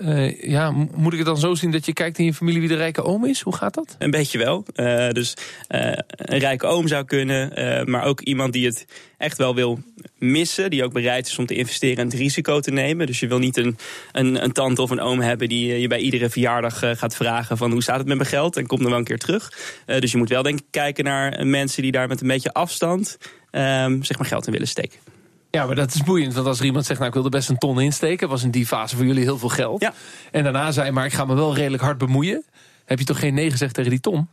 Uh, 0.00 0.42
ja, 0.42 0.70
moet 0.94 1.12
ik 1.12 1.18
het 1.18 1.26
dan 1.26 1.38
zo 1.38 1.54
zien 1.54 1.70
dat 1.70 1.86
je 1.86 1.92
kijkt 1.92 2.18
in 2.18 2.24
je 2.24 2.34
familie 2.34 2.60
wie 2.60 2.68
de 2.68 2.76
rijke 2.76 3.02
oom 3.02 3.24
is? 3.24 3.40
Hoe 3.40 3.54
gaat 3.54 3.74
dat? 3.74 3.96
Een 3.98 4.10
beetje 4.10 4.38
wel. 4.38 4.64
Uh, 4.74 5.08
dus 5.08 5.34
uh, 5.68 5.92
een 6.16 6.38
rijke 6.38 6.66
oom 6.66 6.88
zou 6.88 7.04
kunnen, 7.04 7.90
maar 7.90 8.04
ook 8.04 8.20
iemand 8.20 8.52
die 8.52 8.66
het 8.66 8.86
echt 9.18 9.38
wel 9.38 9.54
wil 9.54 9.80
missen. 10.18 10.70
Die 10.70 10.84
ook 10.84 10.92
bereid 10.92 11.26
is 11.26 11.38
om 11.38 11.46
te 11.46 11.54
investeren 11.54 11.96
en 11.96 12.04
het 12.04 12.14
risico 12.14 12.60
te 12.60 12.70
nemen. 12.70 13.06
Dus 13.06 13.20
je 13.20 13.26
wil 13.26 13.38
niet 13.38 13.56
een, 13.56 13.76
een, 14.12 14.44
een 14.44 14.52
tante 14.52 14.82
of 14.82 14.90
een 14.90 15.00
oom 15.00 15.20
hebben 15.20 15.48
die 15.48 15.80
je 15.80 15.88
bij 15.88 16.00
iedere 16.00 16.30
verjaardag 16.30 16.78
gaat 16.78 17.16
vragen 17.16 17.56
van 17.56 17.70
hoe 17.70 17.82
staat 17.82 17.98
het 17.98 18.06
met 18.06 18.16
mijn 18.16 18.28
geld 18.28 18.56
en 18.56 18.66
komt 18.66 18.80
dan 18.80 18.90
wel 18.90 18.98
een 18.98 19.04
keer 19.04 19.18
terug. 19.18 19.52
dus 19.86 20.12
je 20.12 20.18
moet 20.18 20.28
wel 20.28 20.42
denk 20.42 20.58
ik 20.58 20.66
kijken 20.70 21.04
naar 21.04 21.46
mensen 21.46 21.82
die 21.82 21.92
daar 21.92 22.08
met 22.08 22.20
een 22.20 22.28
beetje 22.28 22.52
afstand 22.52 23.18
um, 23.50 24.02
zeg 24.02 24.18
maar 24.18 24.26
geld 24.26 24.46
in 24.46 24.52
willen 24.52 24.68
steken. 24.68 25.09
Ja, 25.50 25.66
maar 25.66 25.74
dat 25.74 25.94
is 25.94 26.02
boeiend. 26.02 26.34
Want 26.34 26.46
als 26.46 26.58
er 26.58 26.64
iemand 26.64 26.86
zegt, 26.86 26.98
nou 26.98 27.10
ik 27.10 27.16
wil 27.16 27.24
er 27.24 27.30
best 27.30 27.48
een 27.48 27.58
ton 27.58 27.80
insteken... 27.80 28.28
was 28.28 28.42
in 28.42 28.50
die 28.50 28.66
fase 28.66 28.96
voor 28.96 29.06
jullie 29.06 29.22
heel 29.22 29.38
veel 29.38 29.48
geld. 29.48 29.80
Ja. 29.82 29.92
En 30.30 30.42
daarna 30.42 30.72
zei 30.72 30.90
maar 30.90 31.04
ik 31.04 31.12
ga 31.12 31.24
me 31.24 31.34
wel 31.34 31.54
redelijk 31.54 31.82
hard 31.82 31.98
bemoeien. 31.98 32.44
Heb 32.84 32.98
je 32.98 33.04
toch 33.04 33.18
geen 33.18 33.34
nee 33.34 33.50
gezegd 33.50 33.74
tegen 33.74 33.90
die 33.90 34.00
ton? 34.00 34.28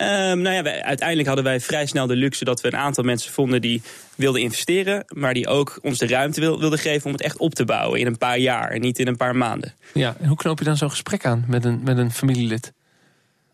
Um, 0.00 0.40
nou 0.40 0.54
ja, 0.54 0.62
wij, 0.62 0.82
uiteindelijk 0.82 1.26
hadden 1.26 1.44
wij 1.44 1.60
vrij 1.60 1.86
snel 1.86 2.06
de 2.06 2.16
luxe 2.16 2.44
dat 2.44 2.60
we 2.60 2.68
een 2.68 2.76
aantal 2.76 3.04
mensen 3.04 3.32
vonden 3.32 3.60
die 3.60 3.82
wilden 4.14 4.40
investeren, 4.40 5.04
maar 5.08 5.34
die 5.34 5.46
ook 5.46 5.78
ons 5.82 5.98
de 5.98 6.06
ruimte 6.06 6.40
wil, 6.40 6.60
wilden 6.60 6.78
geven 6.78 7.06
om 7.06 7.12
het 7.12 7.20
echt 7.20 7.38
op 7.38 7.54
te 7.54 7.64
bouwen 7.64 8.00
in 8.00 8.06
een 8.06 8.18
paar 8.18 8.38
jaar 8.38 8.70
en 8.70 8.80
niet 8.80 8.98
in 8.98 9.06
een 9.06 9.16
paar 9.16 9.36
maanden. 9.36 9.74
Ja, 9.94 10.16
en 10.20 10.28
hoe 10.28 10.36
knoop 10.36 10.58
je 10.58 10.64
dan 10.64 10.76
zo'n 10.76 10.90
gesprek 10.90 11.26
aan 11.26 11.44
met 11.46 11.64
een, 11.64 11.80
met 11.84 11.98
een 11.98 12.10
familielid? 12.10 12.72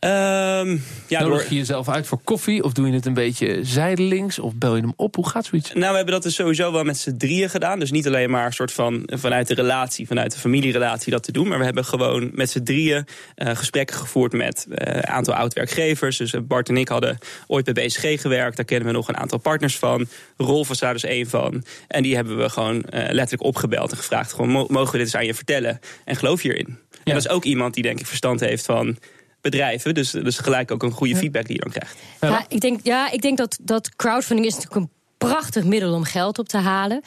Um, 0.05 0.83
ja, 1.06 1.21
Nodig 1.21 1.41
door... 1.41 1.47
je 1.49 1.55
jezelf 1.55 1.89
uit 1.89 2.06
voor 2.06 2.21
koffie? 2.25 2.65
Of 2.65 2.73
doe 2.73 2.87
je 2.87 2.93
het 2.93 3.06
een 3.06 3.15
beetje 3.15 3.59
zijdelings? 3.62 4.39
Of 4.39 4.55
bel 4.55 4.77
je 4.77 4.83
hem 4.83 4.93
op? 4.97 5.15
Hoe 5.15 5.29
gaat 5.29 5.45
zoiets? 5.45 5.73
Nou, 5.73 5.91
we 5.91 5.97
hebben 5.97 6.15
dat 6.15 6.23
dus 6.23 6.35
sowieso 6.35 6.73
wel 6.73 6.85
met 6.85 6.99
z'n 6.99 7.17
drieën 7.17 7.51
gedaan. 7.51 7.79
Dus 7.79 7.91
niet 7.91 8.06
alleen 8.06 8.31
maar 8.31 8.47
een 8.47 8.53
soort 8.53 8.73
van 8.73 9.03
vanuit 9.06 9.47
de 9.47 9.55
relatie, 9.55 10.06
vanuit 10.06 10.33
de 10.33 10.39
familierelatie 10.39 11.12
dat 11.12 11.23
te 11.23 11.33
doen. 11.33 11.49
Maar 11.49 11.59
we 11.59 11.65
hebben 11.65 11.85
gewoon 11.85 12.31
met 12.33 12.51
z'n 12.51 12.62
drieën 12.62 13.06
uh, 13.37 13.56
gesprekken 13.56 13.97
gevoerd 13.97 14.33
met 14.33 14.67
een 14.69 14.97
uh, 14.97 15.01
aantal 15.01 15.35
oud-werkgevers. 15.35 16.17
Dus 16.17 16.35
Bart 16.43 16.69
en 16.69 16.77
ik 16.77 16.89
hadden 16.89 17.19
ooit 17.47 17.73
bij 17.73 17.87
BCG 17.87 18.21
gewerkt. 18.21 18.57
Daar 18.57 18.65
kennen 18.65 18.89
we 18.89 18.95
nog 18.95 19.09
een 19.09 19.17
aantal 19.17 19.39
partners 19.39 19.79
van. 19.79 20.07
Rolf 20.37 20.69
was 20.69 20.79
daar 20.79 20.93
dus 20.93 21.05
één 21.05 21.26
van. 21.26 21.64
En 21.88 22.02
die 22.02 22.14
hebben 22.14 22.37
we 22.37 22.49
gewoon 22.49 22.76
uh, 22.76 22.83
letterlijk 22.90 23.43
opgebeld 23.43 23.90
en 23.90 23.97
gevraagd. 23.97 24.33
Gewoon, 24.33 24.50
mogen 24.50 24.93
we 24.93 24.99
dit 24.99 25.00
eens 25.00 25.17
aan 25.17 25.26
je 25.26 25.35
vertellen? 25.35 25.81
En 26.05 26.17
geloof 26.17 26.40
hierin? 26.40 26.78
Ja. 26.90 26.99
En 27.05 27.12
dat 27.12 27.25
is 27.25 27.28
ook 27.28 27.45
iemand 27.45 27.75
die 27.75 27.83
denk 27.83 28.00
ik 28.00 28.07
verstand 28.07 28.40
heeft 28.40 28.64
van 28.64 28.97
bedrijven. 29.45 29.95
Dus, 29.95 30.11
dus 30.11 30.39
gelijk 30.39 30.71
ook 30.71 30.83
een 30.83 30.91
goede 30.91 31.17
feedback 31.17 31.47
die 31.47 31.55
je 31.55 31.63
dan 31.63 31.71
krijgt. 31.73 31.99
Ja, 32.21 32.45
ik 32.49 32.61
denk, 32.61 32.81
ja, 32.83 33.11
ik 33.11 33.23
denk 33.23 33.39
dat, 33.39 33.59
dat 33.63 33.97
crowdfunding 33.97 34.47
is 34.47 34.55
natuurlijk 34.55 34.81
een 34.81 34.91
prachtig 35.19 35.65
middel 35.65 35.95
om 35.95 36.05
geld 36.05 36.39
op 36.39 36.49
te 36.49 36.59
halen. 36.59 37.03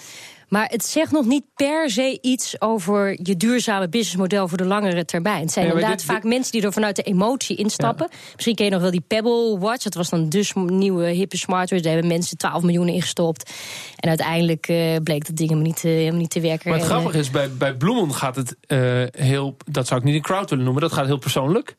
Maar 0.48 0.68
het 0.70 0.86
zegt 0.86 1.12
nog 1.12 1.26
niet 1.26 1.44
per 1.56 1.90
se 1.90 2.18
iets 2.22 2.62
over 2.62 3.20
je 3.24 3.38
duurzame 3.38 3.90
businessmodel 3.90 4.48
voor 4.48 4.58
de 4.58 4.66
langere 4.66 5.06
termijn. 5.06 5.42
Het 5.42 5.52
zijn 5.52 5.66
ja, 5.66 5.72
inderdaad 5.72 5.98
dit, 5.98 6.08
vaak 6.08 6.22
dit... 6.22 6.32
mensen 6.32 6.52
die 6.52 6.62
er 6.62 6.74
vanuit 6.74 6.96
de 6.96 7.02
emotie 7.02 7.58
instappen. 7.58 8.08
Ja. 8.12 8.18
Misschien 8.34 8.56
ken 8.56 8.66
je 8.66 8.72
nog 8.72 8.82
wel 8.82 8.92
die 8.92 9.04
Pebble 9.08 9.58
Watch. 9.60 9.84
Dat 9.84 9.94
was 9.94 10.10
dan 10.10 10.30
dus 10.30 10.54
nieuwe 10.54 11.06
hippe 11.06 11.38
smartwatch. 11.38 11.84
Daar 11.84 11.94
hebben 11.94 12.12
mensen 12.12 12.38
12 12.38 12.64
miljoen 12.64 12.88
ingestopt. 12.88 13.52
En 13.96 14.10
uiteindelijk 14.10 14.68
uh, 14.68 14.96
bleek 15.04 15.26
dat 15.26 15.36
ding 15.36 15.50
helemaal 15.50 15.72
niet, 15.72 15.84
uh, 15.84 15.92
helemaal 15.92 16.20
niet 16.20 16.30
te 16.30 16.42
werken. 16.42 16.70
Maar 16.70 16.80
het 16.80 16.88
grappige 16.88 17.18
is, 17.18 17.30
bij, 17.30 17.52
bij 17.52 17.76
Bloemon 17.76 18.14
gaat 18.14 18.36
het 18.36 18.56
uh, 18.68 19.04
heel... 19.12 19.58
Dat 19.66 19.88
zou 19.88 20.00
ik 20.00 20.06
niet 20.06 20.16
een 20.16 20.22
crowd 20.22 20.50
willen 20.50 20.66
noemen. 20.66 20.82
Dat 20.82 20.94
gaat 20.94 21.06
heel 21.06 21.18
persoonlijk. 21.18 21.76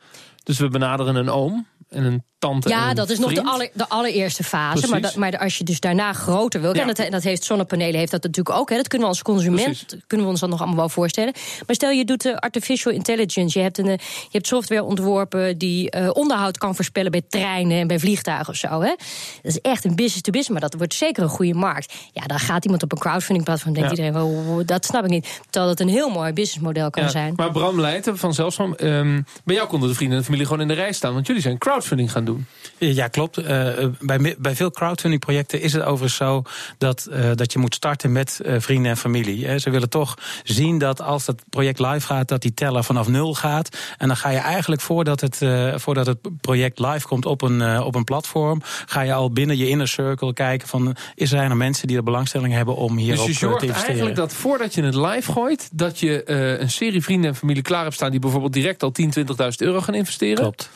Dus 0.49 0.59
we 0.59 0.69
benaderen 0.69 1.17
een 1.17 1.31
oom 1.31 1.67
en 1.89 2.05
een 2.05 2.25
tante. 2.39 2.69
Ja, 2.69 2.95
dat 2.95 3.11
is 3.11 3.19
nog 3.19 3.33
de, 3.33 3.45
aller, 3.45 3.71
de 3.73 3.89
allereerste 3.89 4.45
fase. 4.45 4.89
Maar, 4.89 5.01
dat, 5.01 5.15
maar, 5.15 5.39
als 5.39 5.59
je 5.59 5.65
dus 5.65 5.81
daarna 5.81 6.13
groter 6.13 6.61
wil. 6.61 6.75
Ja. 6.75 6.81
En, 6.81 6.87
dat, 6.87 6.99
en 6.99 7.11
dat 7.11 7.23
heeft 7.23 7.45
zonnepanelen 7.45 7.99
heeft 7.99 8.11
dat 8.11 8.23
natuurlijk 8.23 8.57
ook. 8.57 8.71
Hè, 8.71 8.77
dat 8.77 8.89
kunnen 8.89 9.09
we 9.09 9.15
als 9.15 9.23
consument 9.23 9.65
Precies. 9.65 9.97
kunnen 10.07 10.27
we 10.27 10.33
ons 10.33 10.41
dan 10.41 10.51
nog 10.51 10.59
allemaal 10.59 10.79
wel 10.79 10.89
voorstellen. 10.89 11.33
Maar 11.67 11.75
stel 11.75 11.91
je 11.91 12.05
doet 12.05 12.25
uh, 12.25 12.35
artificial 12.35 12.93
intelligence. 12.93 13.59
Je 13.59 13.65
hebt, 13.65 13.79
een, 13.79 13.87
uh, 13.87 13.97
je 13.97 14.29
hebt 14.31 14.47
software 14.47 14.83
ontworpen 14.83 15.59
die 15.59 15.97
uh, 15.97 16.11
onderhoud 16.13 16.59
kan 16.59 16.75
voorspellen 16.75 17.11
bij 17.11 17.23
treinen 17.29 17.79
en 17.79 17.87
bij 17.87 17.99
vliegtuigen 17.99 18.49
of 18.49 18.57
zo. 18.57 18.81
Hè. 18.81 18.95
Dat 19.43 19.53
is 19.53 19.61
echt 19.61 19.85
een 19.85 19.95
business 19.95 20.21
to 20.21 20.31
business. 20.31 20.49
Maar 20.49 20.71
dat 20.71 20.75
wordt 20.75 20.95
zeker 20.95 21.23
een 21.23 21.29
goede 21.29 21.55
markt. 21.55 21.95
Ja, 22.13 22.23
dan 22.23 22.39
gaat 22.39 22.65
iemand 22.65 22.83
op 22.83 22.93
een 22.93 22.99
crowdfunding 22.99 23.45
platform. 23.45 23.75
Denkt 23.75 23.97
ja. 23.97 24.05
iedereen, 24.05 24.23
oh, 24.23 24.61
dat 24.67 24.85
snap 24.85 25.05
ik 25.05 25.11
niet. 25.11 25.41
Terwijl 25.51 25.75
dat 25.75 25.81
een 25.81 25.93
heel 25.93 26.09
mooi 26.09 26.33
businessmodel 26.33 26.91
kan 26.91 27.03
ja. 27.03 27.09
zijn. 27.09 27.33
Maar 27.37 27.51
Bram 27.51 27.81
Leijten 27.81 28.19
van 28.19 28.35
Zelfsvam. 28.35 28.75
Um, 28.81 29.27
bij 29.45 29.55
jou 29.55 29.69
konden 29.69 29.89
de 29.89 29.95
vrienden 29.95 30.17
en 30.17 30.23
de 30.23 30.29
familie 30.29 30.47
gewoon 30.47 30.63
in 30.63 30.69
de 30.69 30.75
rij 30.75 30.93
staan. 30.93 31.15
Want 31.15 31.27
jullie 31.27 31.43
zijn 31.43 31.59
crowdfunding 31.59 32.13
gaan 32.13 32.25
doen. 32.25 32.28
Doen. 32.33 32.47
Ja, 32.79 33.09
klopt. 33.09 33.39
Uh, 33.39 33.47
bij, 34.01 34.37
bij 34.39 34.57
veel 34.57 34.71
crowdfunding 34.71 35.21
projecten 35.21 35.61
is 35.61 35.73
het 35.73 35.83
overigens 35.83 36.17
zo 36.17 36.43
dat, 36.79 37.09
uh, 37.11 37.31
dat 37.35 37.53
je 37.53 37.59
moet 37.59 37.75
starten 37.75 38.13
met 38.13 38.41
uh, 38.43 38.55
vrienden 38.59 38.91
en 38.91 38.97
familie. 38.97 39.59
Ze 39.59 39.71
willen 39.71 39.89
toch 39.89 40.15
zien 40.45 40.79
dat 40.79 41.01
als 41.01 41.27
het 41.27 41.43
project 41.51 41.79
live 41.79 42.07
gaat, 42.07 42.29
dat 42.29 42.43
die 42.43 42.55
teller 42.55 42.85
vanaf 42.85 43.09
nul 43.09 43.35
gaat. 43.35 43.77
En 43.99 44.07
dan 44.07 44.17
ga 44.17 44.29
je 44.29 44.39
eigenlijk 44.39 44.81
voordat 44.81 45.21
het, 45.21 45.37
voordat 45.75 46.07
het 46.07 46.19
project 46.41 46.79
live 46.79 47.07
komt 47.07 47.27
op 47.27 47.43
een, 47.43 47.81
op 47.83 47.95
een 47.95 48.05
platform, 48.05 48.63
ga 48.87 49.01
je 49.01 49.13
al 49.13 49.31
binnen 49.31 49.57
je 49.57 49.69
inner 49.69 49.89
circle 49.89 50.33
kijken 50.33 50.69
van 50.69 50.97
is 51.15 51.33
er 51.33 51.45
nou 51.45 51.55
mensen 51.55 51.87
die 51.87 51.97
er 51.97 52.03
belangstelling 52.03 52.55
hebben 52.55 52.77
om 52.77 52.97
hierop 52.97 53.27
dus 53.27 53.39
te 53.39 53.47
investeren. 53.47 53.61
Dus 53.61 53.69
je 53.69 53.75
zorgt 53.75 53.87
eigenlijk 53.87 54.17
dat 54.17 54.33
voordat 54.33 54.75
je 54.75 54.83
het 54.83 54.95
live 54.95 55.33
gooit, 55.33 55.69
dat 55.73 55.99
je 55.99 56.31
een 56.61 56.71
serie 56.71 57.03
vrienden 57.03 57.31
en 57.31 57.37
familie 57.37 57.63
klaar 57.63 57.83
hebt 57.83 57.95
staan 57.95 58.11
die 58.11 58.21
bijvoorbeeld 58.21 58.53
direct 58.53 58.83
al 58.83 58.91
10, 58.91 59.13
20.000 59.19 59.25
euro 59.57 59.81
gaan 59.81 59.95
investeren. 59.95 60.37
Klopt 60.37 60.71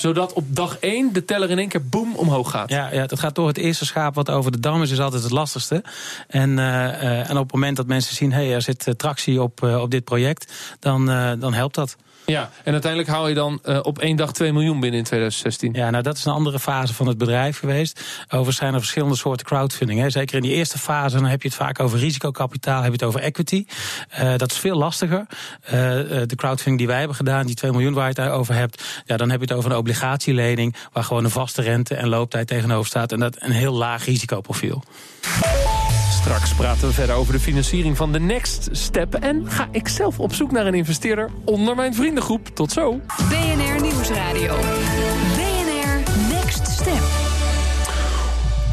zodat 0.00 0.32
op 0.32 0.44
dag 0.56 0.78
1 0.78 1.12
de 1.12 1.24
teller 1.24 1.50
in 1.50 1.58
één 1.58 1.68
keer 1.68 1.88
boem 1.88 2.14
omhoog 2.14 2.50
gaat. 2.50 2.70
Ja, 2.70 2.92
ja, 2.92 3.06
dat 3.06 3.18
gaat 3.18 3.34
door 3.34 3.46
het 3.46 3.58
eerste 3.58 3.86
schaap 3.86 4.14
wat 4.14 4.30
over 4.30 4.52
de 4.52 4.60
dam 4.60 4.82
is, 4.82 4.90
is 4.90 5.00
altijd 5.00 5.22
het 5.22 5.32
lastigste. 5.32 5.84
En, 6.28 6.58
uh, 6.58 7.30
en 7.30 7.36
op 7.36 7.42
het 7.42 7.52
moment 7.52 7.76
dat 7.76 7.86
mensen 7.86 8.14
zien, 8.14 8.32
hé, 8.32 8.44
hey, 8.44 8.54
er 8.54 8.62
zit 8.62 8.94
tractie 8.96 9.42
op, 9.42 9.62
op 9.62 9.90
dit 9.90 10.04
project, 10.04 10.76
dan, 10.80 11.06
dan 11.38 11.54
helpt 11.54 11.74
dat. 11.74 11.96
Ja, 12.28 12.50
en 12.64 12.72
uiteindelijk 12.72 13.10
haal 13.10 13.28
je 13.28 13.34
dan 13.34 13.60
uh, 13.64 13.78
op 13.82 13.98
één 13.98 14.16
dag 14.16 14.32
2 14.32 14.52
miljoen 14.52 14.80
binnen 14.80 14.98
in 14.98 15.04
2016. 15.04 15.72
Ja, 15.72 15.90
nou 15.90 16.02
dat 16.02 16.16
is 16.16 16.24
een 16.24 16.32
andere 16.32 16.58
fase 16.58 16.94
van 16.94 17.06
het 17.06 17.18
bedrijf 17.18 17.58
geweest. 17.58 18.24
Overigens 18.24 18.56
zijn 18.56 18.72
er 18.72 18.78
verschillende 18.78 19.16
soorten 19.16 19.46
crowdfunding. 19.46 20.00
Hè. 20.00 20.10
Zeker 20.10 20.36
in 20.36 20.42
die 20.42 20.52
eerste 20.52 20.78
fase 20.78 21.16
dan 21.16 21.24
heb 21.24 21.42
je 21.42 21.48
het 21.48 21.56
vaak 21.56 21.80
over 21.80 21.98
risicokapitaal, 21.98 22.76
heb 22.82 22.86
je 22.86 22.92
het 22.92 23.02
over 23.02 23.20
equity. 23.20 23.66
Uh, 24.20 24.36
dat 24.36 24.50
is 24.50 24.58
veel 24.58 24.76
lastiger. 24.76 25.26
Uh, 25.64 25.70
de 25.70 26.36
crowdfunding 26.36 26.78
die 26.78 26.86
wij 26.86 26.98
hebben 26.98 27.16
gedaan, 27.16 27.46
die 27.46 27.54
2 27.54 27.70
miljoen 27.70 27.94
waar 27.94 28.08
je 28.14 28.20
het 28.20 28.30
over 28.30 28.54
hebt, 28.54 29.02
ja, 29.04 29.16
dan 29.16 29.30
heb 29.30 29.40
je 29.40 29.46
het 29.46 29.56
over 29.56 29.70
een 29.70 29.76
obligatielening 29.76 30.76
waar 30.92 31.04
gewoon 31.04 31.24
een 31.24 31.30
vaste 31.30 31.62
rente 31.62 31.94
en 31.94 32.08
looptijd 32.08 32.46
tegenover 32.46 32.86
staat. 32.86 33.12
En 33.12 33.18
dat 33.18 33.36
een 33.38 33.50
heel 33.50 33.74
laag 33.74 34.04
risicoprofiel. 34.04 34.82
Straks 36.20 36.54
praten 36.54 36.88
we 36.88 36.94
verder 36.94 37.16
over 37.16 37.32
de 37.32 37.40
financiering 37.40 37.96
van 37.96 38.12
de 38.12 38.20
Next 38.20 38.68
Step. 38.72 39.14
En 39.14 39.50
ga 39.50 39.68
ik 39.70 39.88
zelf 39.88 40.20
op 40.20 40.34
zoek 40.34 40.50
naar 40.50 40.66
een 40.66 40.74
investeerder 40.74 41.30
onder 41.44 41.76
mijn 41.76 41.94
vriendengroep. 41.94 42.48
Tot 42.54 42.72
zo. 42.72 43.00
BNR 43.28 43.82
Nieuwsradio. 43.82 44.56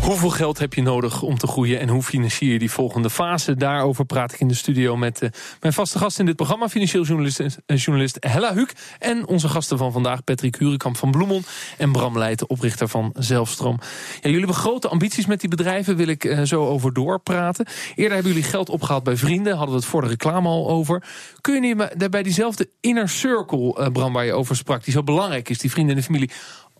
Hoeveel 0.05 0.29
geld 0.29 0.59
heb 0.59 0.73
je 0.73 0.81
nodig 0.81 1.21
om 1.21 1.37
te 1.37 1.47
groeien 1.47 1.79
en 1.79 1.89
hoe 1.89 2.03
financier 2.03 2.51
je 2.51 2.59
die 2.59 2.71
volgende 2.71 3.09
fase? 3.09 3.55
Daarover 3.55 4.05
praat 4.05 4.33
ik 4.33 4.39
in 4.39 4.47
de 4.47 4.53
studio 4.53 4.97
met 4.97 5.21
uh, 5.21 5.29
mijn 5.61 5.73
vaste 5.73 5.97
gast 5.97 6.19
in 6.19 6.25
dit 6.25 6.35
programma, 6.35 6.69
financieel 6.69 7.03
journalist, 7.03 7.39
uh, 7.39 7.77
journalist 7.77 8.17
Hella 8.19 8.53
Huuk. 8.53 8.73
En 8.99 9.27
onze 9.27 9.47
gasten 9.49 9.77
van 9.77 9.91
vandaag, 9.91 10.23
Patrick 10.23 10.55
Hurekamp 10.55 10.97
van 10.97 11.11
Bloemon 11.11 11.43
en 11.77 11.91
Bram 11.91 12.17
Leijten, 12.17 12.49
oprichter 12.49 12.87
van 12.87 13.13
Zelfstroom. 13.17 13.77
Ja, 13.81 14.19
jullie 14.21 14.37
hebben 14.37 14.55
grote 14.55 14.87
ambities 14.87 15.25
met 15.25 15.39
die 15.39 15.49
bedrijven, 15.49 15.95
wil 15.95 16.07
ik 16.07 16.23
uh, 16.23 16.41
zo 16.41 16.65
over 16.65 16.93
doorpraten. 16.93 17.65
Eerder 17.95 18.13
hebben 18.13 18.33
jullie 18.33 18.49
geld 18.49 18.69
opgehaald 18.69 19.03
bij 19.03 19.17
vrienden, 19.17 19.51
hadden 19.51 19.75
we 19.75 19.81
het 19.81 19.89
voor 19.89 20.01
de 20.01 20.07
reclame 20.07 20.47
al 20.47 20.69
over. 20.69 21.03
Kun 21.41 21.53
je 21.53 21.59
niet 21.59 22.09
bij 22.11 22.23
diezelfde 22.23 22.69
inner 22.81 23.09
circle, 23.09 23.91
Bram, 23.91 24.13
waar 24.13 24.25
je 24.25 24.33
over 24.33 24.55
sprak, 24.55 24.83
die 24.83 24.93
zo 24.93 25.03
belangrijk 25.03 25.49
is, 25.49 25.59
die 25.59 25.71
vrienden 25.71 25.95
en 25.95 26.01
de 26.01 26.05
familie, 26.07 26.31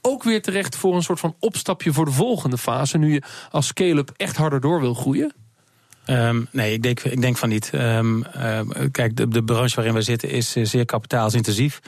ook 0.05 0.23
weer 0.23 0.41
terecht 0.41 0.75
voor 0.75 0.95
een 0.95 1.03
soort 1.03 1.19
van 1.19 1.35
opstapje 1.39 1.93
voor 1.93 2.05
de 2.05 2.11
volgende 2.11 2.57
fase, 2.57 2.97
nu 2.97 3.13
je 3.13 3.21
als 3.51 3.67
scale-up 3.67 4.11
echt 4.17 4.35
harder 4.35 4.61
door 4.61 4.79
wil 4.79 4.93
groeien? 4.93 5.44
Um, 6.09 6.47
nee, 6.51 6.73
ik 6.73 6.83
denk, 6.83 6.99
ik 6.99 7.21
denk 7.21 7.37
van 7.37 7.49
niet. 7.49 7.71
Um, 7.73 8.25
uh, 8.35 8.59
kijk, 8.91 9.15
de, 9.15 9.27
de 9.27 9.43
branche 9.43 9.75
waarin 9.75 9.93
we 9.93 10.01
zitten 10.01 10.29
is 10.29 10.57
uh, 10.57 10.65
zeer 10.65 10.85
kapitaalsintensief. 10.85 11.79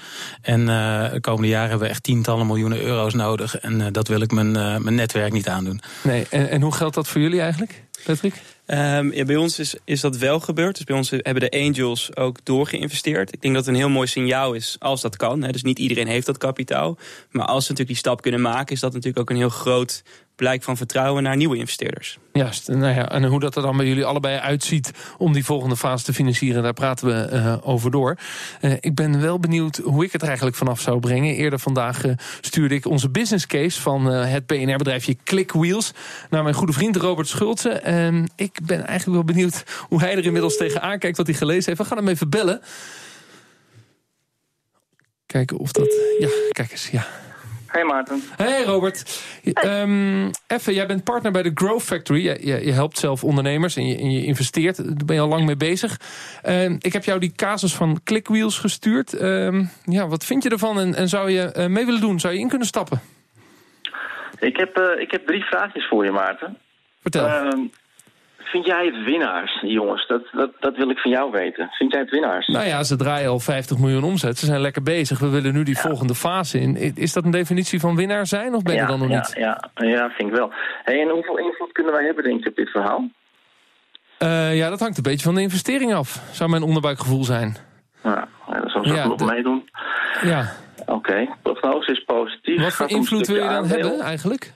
En 0.42 0.62
uh, 0.62 1.12
de 1.12 1.22
komende 1.22 1.48
jaren 1.48 1.70
hebben 1.70 1.88
we 1.88 1.94
echt 1.94 2.04
tientallen 2.04 2.48
miljoenen 2.48 2.82
euro's 2.82 3.14
nodig. 3.14 3.58
En 3.58 3.94
dat 3.94 4.08
wil 4.08 4.22
ik 4.22 4.32
mijn, 4.32 4.52
mijn 4.52 4.96
netwerk 4.96 5.32
niet 5.32 5.48
aandoen. 5.48 5.82
Nee, 6.04 6.26
en, 6.30 6.50
en 6.50 6.62
hoe 6.62 6.74
geldt 6.74 6.96
dat 6.96 7.08
voor 7.08 7.22
jullie 7.22 7.42
eigenlijk, 7.42 7.84
Patrick? 8.06 8.34
Um, 8.70 9.14
ja, 9.14 9.26
bij 9.26 9.36
ons 9.36 9.60
is, 9.60 9.76
is 9.84 10.02
dat 10.02 10.18
wel 10.18 10.40
gebeurd. 10.40 10.76
Dus 10.76 10.86
bij 10.86 10.96
ons 10.96 11.10
hebben 11.10 11.50
de 11.50 11.60
angels 11.66 12.16
ook 12.16 12.38
doorgeïnvesteerd. 12.44 13.34
Ik 13.34 13.42
denk 13.42 13.54
dat 13.54 13.66
het 13.66 13.74
een 13.74 13.80
heel 13.80 13.90
mooi 13.90 14.08
signaal 14.08 14.54
is 14.54 14.76
als 14.80 15.02
dat 15.02 15.16
kan. 15.16 15.44
Hè. 15.44 15.52
Dus 15.52 15.64
niet 15.64 15.80
iedereen 15.80 16.08
heeft 16.08 16.26
dat 16.26 16.38
kapitaal. 16.38 16.98
Maar 17.32 17.46
als 17.46 17.66
ze 17.66 17.72
natuurlijk 17.72 17.88
die 17.88 17.98
stap 17.98 18.22
kunnen 18.22 18.42
maken, 18.42 18.76
is 18.76 18.80
dat 18.80 18.94
natuurlijk 18.94 19.20
ook 19.20 19.30
een 19.30 19.36
heel 19.36 19.50
groot 19.50 20.04
blijk 20.38 20.64
van 20.64 20.78
vertrouwen 20.78 21.24
naar 21.24 21.36
nieuwe 21.36 21.58
investeerders. 21.58 22.18
Juist, 22.34 22.68
nou 22.68 22.94
ja, 22.94 23.10
en 23.12 23.24
hoe 23.24 23.40
dat 23.40 23.56
er 23.56 23.62
dan 23.62 23.78
bij 23.78 23.86
jullie 23.86 24.06
allebei 24.06 24.38
uitziet 24.38 24.92
om 25.18 25.34
die 25.34 25.46
volgende 25.46 25.78
fase 25.78 26.06
te 26.06 26.14
financieren, 26.14 26.64
daar 26.64 26.74
praten 26.74 27.08
we 27.08 27.36
uh, 27.36 27.58
over 27.62 27.92
door. 27.92 28.18
Uh, 28.62 28.74
ik 28.80 28.96
ben 28.96 29.22
wel 29.22 29.40
benieuwd 29.40 29.78
hoe 29.78 30.04
ik 30.04 30.12
het 30.12 30.22
er 30.22 30.28
eigenlijk 30.28 30.58
vanaf 30.58 30.80
zou 30.80 31.00
brengen. 31.00 31.36
Eerder 31.36 31.60
vandaag 31.60 32.06
uh, 32.06 32.14
stuurde 32.42 32.76
ik 32.76 32.86
onze 32.86 33.10
business 33.10 33.48
case 33.48 33.82
van 33.82 34.06
het 34.06 34.46
PNR-bedrijfje 34.46 35.18
Clickwheels 35.24 35.94
naar 36.30 36.44
mijn 36.44 36.56
goede 36.56 36.74
vriend 36.74 36.96
Robert 36.96 37.28
Schultze. 37.28 37.70
En 37.70 38.32
ik 38.36 38.60
ben 38.64 38.86
eigenlijk 38.86 39.26
wel 39.26 39.36
benieuwd 39.36 39.64
hoe 39.90 40.00
hij 40.00 40.18
er 40.18 40.26
inmiddels 40.26 40.58
tegenaan 40.58 41.00
kijkt, 41.00 41.18
wat 41.18 41.28
hij 41.28 41.36
gelezen 41.36 41.66
heeft. 41.66 41.78
We 41.78 41.86
gaan 41.86 41.98
hem 41.98 42.08
even 42.08 42.30
bellen. 42.30 42.62
Kijken 45.26 45.58
of 45.58 45.72
dat. 45.72 45.94
Ja, 46.20 46.30
kijk 46.52 46.72
eens, 46.72 46.90
ja. 46.90 47.08
Hey 47.78 47.86
Maarten. 47.86 48.22
Hey 48.36 48.64
Robert. 48.64 49.24
Um, 49.66 50.32
even, 50.48 50.74
jij 50.74 50.88
bent 50.88 51.04
partner 51.04 51.32
bij 51.32 51.44
de 51.44 51.52
Growth 51.54 51.84
Factory. 51.84 52.24
Je, 52.24 52.48
je, 52.48 52.66
je 52.66 52.72
helpt 52.72 52.98
zelf 52.98 53.24
ondernemers 53.24 53.76
en 53.76 53.88
je, 53.88 53.98
en 53.98 54.12
je, 54.12 54.24
investeert. 54.24 54.78
Daar 54.78 55.06
ben 55.06 55.16
je 55.16 55.22
al 55.22 55.28
lang 55.28 55.46
mee 55.46 55.56
bezig. 55.56 56.00
Um, 56.48 56.78
ik 56.80 56.94
heb 56.94 57.04
jou 57.04 57.20
die 57.20 57.32
casus 57.36 57.76
van 57.76 58.00
Clickwheels 58.04 58.60
gestuurd. 58.60 59.22
Um, 59.22 59.70
ja, 59.84 60.08
wat 60.08 60.26
vind 60.26 60.44
je 60.44 60.50
ervan 60.50 60.80
en, 60.80 60.96
en 60.96 61.08
zou 61.08 61.32
je 61.32 61.54
uh, 61.58 61.66
mee 61.66 61.86
willen 61.86 62.02
doen? 62.02 62.20
Zou 62.20 62.34
je 62.34 62.40
in 62.40 62.50
kunnen 62.50 62.68
stappen? 62.68 63.02
Ik 64.40 64.58
heb, 64.58 64.78
uh, 64.78 65.02
ik 65.02 65.12
heb 65.12 65.28
drie 65.28 65.44
vraagjes 65.44 65.88
voor 65.88 66.06
je, 66.06 66.12
Maarten. 66.12 66.58
Vertel. 67.02 67.26
Vind 68.52 68.66
jij 68.66 68.86
het 68.86 69.04
winnaars, 69.04 69.62
jongens? 69.62 70.08
Dat, 70.08 70.22
dat, 70.32 70.52
dat 70.60 70.76
wil 70.76 70.90
ik 70.90 70.98
van 70.98 71.12
jou 71.12 71.32
weten. 71.32 71.70
Vind 71.72 71.92
jij 71.92 72.02
het 72.02 72.10
winnaars? 72.10 72.48
Nou 72.48 72.66
ja, 72.66 72.84
ze 72.84 72.96
draaien 72.96 73.30
al 73.30 73.40
50 73.40 73.78
miljoen 73.78 74.04
omzet. 74.04 74.38
Ze 74.38 74.46
zijn 74.46 74.62
lekker 74.62 74.84
bezig. 74.84 75.20
We 75.20 75.30
willen 75.30 75.54
nu 75.54 75.64
die 75.64 75.76
ja. 75.76 75.82
volgende 75.82 76.16
fase 76.16 76.60
in. 76.60 76.96
Is 76.96 77.14
dat 77.14 77.24
een 77.24 77.32
definitie 77.32 77.80
van 77.80 77.96
winnaar 77.96 78.26
zijn 78.26 78.54
of 78.54 78.64
ben 78.64 78.74
je 78.74 78.80
ja, 78.80 78.88
dan 78.88 79.00
nog 79.00 79.10
ja, 79.10 79.16
niet? 79.16 79.34
Ja, 79.38 79.70
ja, 79.76 80.10
vind 80.10 80.30
ik 80.30 80.36
wel. 80.36 80.52
Hey, 80.84 81.02
en 81.02 81.10
hoeveel 81.10 81.38
invloed 81.38 81.72
kunnen 81.72 81.94
wij 81.94 82.06
hebben, 82.06 82.24
denk 82.24 82.44
je, 82.44 82.50
op 82.50 82.56
dit 82.56 82.70
verhaal? 82.70 83.10
Uh, 84.24 84.58
ja, 84.58 84.70
dat 84.70 84.80
hangt 84.80 84.98
een 84.98 85.04
beetje 85.04 85.26
van 85.26 85.36
de 85.36 85.42
investering 85.42 85.94
af. 85.94 86.22
Zou 86.32 86.50
mijn 86.50 86.64
onderbuikgevoel 86.64 87.24
zijn. 87.24 87.58
Ja, 88.04 88.28
dat 88.48 88.72
zal 88.72 88.84
ze 88.84 88.94
ja, 88.94 89.08
nog 89.08 89.26
meedoen. 89.26 89.70
Ja. 90.22 90.52
Oké, 90.80 90.92
okay. 90.92 91.30
prognose 91.42 91.92
is 91.92 92.04
positief. 92.04 92.62
Wat 92.62 92.74
voor 92.74 92.90
invloed 92.90 93.28
wil 93.28 93.44
je 93.44 93.50
dan 93.50 93.66
hebben 93.66 94.00
eigenlijk? 94.00 94.54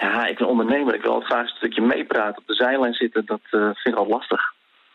Ja, 0.00 0.26
ik 0.26 0.38
ben 0.38 0.48
ondernemer. 0.48 0.94
Ik 0.94 1.02
wil 1.02 1.12
altijd 1.12 1.30
graag 1.30 1.42
een 1.42 1.56
stukje 1.56 1.82
meepraten. 1.82 2.38
Op 2.38 2.46
de 2.46 2.54
zijlijn 2.54 2.94
zitten, 2.94 3.26
dat 3.26 3.40
uh, 3.50 3.60
vind 3.60 3.94
ik 3.94 3.96
al 3.96 4.06
lastig. 4.06 4.52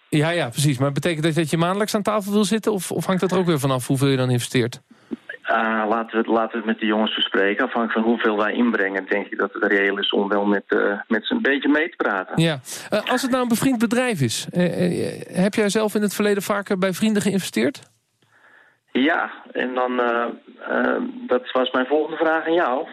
Ja, 0.09 0.29
ja, 0.29 0.49
precies. 0.49 0.77
Maar 0.77 0.91
betekent 0.91 1.23
dat 1.23 1.35
dat 1.35 1.49
je 1.49 1.57
maandelijks 1.57 1.95
aan 1.95 2.01
tafel 2.01 2.31
wil 2.31 2.43
zitten? 2.43 2.71
Of, 2.71 2.91
of 2.91 3.05
hangt 3.05 3.21
dat 3.21 3.31
er 3.31 3.37
ook 3.37 3.45
weer 3.45 3.59
vanaf 3.59 3.87
hoeveel 3.87 4.07
je 4.07 4.17
dan 4.17 4.29
investeert? 4.29 4.81
Uh, 5.51 5.85
laten, 5.89 6.11
we 6.11 6.17
het, 6.17 6.27
laten 6.27 6.51
we 6.51 6.57
het 6.57 6.65
met 6.65 6.79
de 6.79 6.85
jongens 6.85 7.15
bespreken. 7.15 7.65
Afhankelijk 7.65 8.05
van 8.05 8.13
hoeveel 8.13 8.37
wij 8.37 8.53
inbrengen, 8.53 9.05
denk 9.05 9.27
ik 9.27 9.37
dat 9.37 9.53
het 9.53 9.63
reëel 9.63 9.97
is 9.97 10.09
om 10.09 10.27
wel 10.27 10.45
met, 10.45 10.63
uh, 10.67 10.99
met 11.07 11.25
ze 11.25 11.33
een 11.33 11.41
beetje 11.41 11.69
mee 11.69 11.89
te 11.89 11.95
praten. 11.95 12.41
Ja. 12.41 12.59
Uh, 12.93 12.99
als 13.11 13.21
het 13.21 13.31
nou 13.31 13.43
een 13.43 13.49
bevriend 13.49 13.79
bedrijf 13.79 14.21
is, 14.21 14.47
heb 15.33 15.53
jij 15.53 15.69
zelf 15.69 15.95
in 15.95 16.01
het 16.01 16.15
verleden 16.15 16.43
vaker 16.43 16.77
bij 16.77 16.93
vrienden 16.93 17.21
geïnvesteerd? 17.21 17.89
Ja, 18.91 19.31
en 19.51 19.73
dan, 19.73 20.01
dat 21.27 21.51
was 21.51 21.71
mijn 21.71 21.85
volgende 21.85 22.17
vraag 22.17 22.45
aan 22.45 22.53
jou 22.53 22.87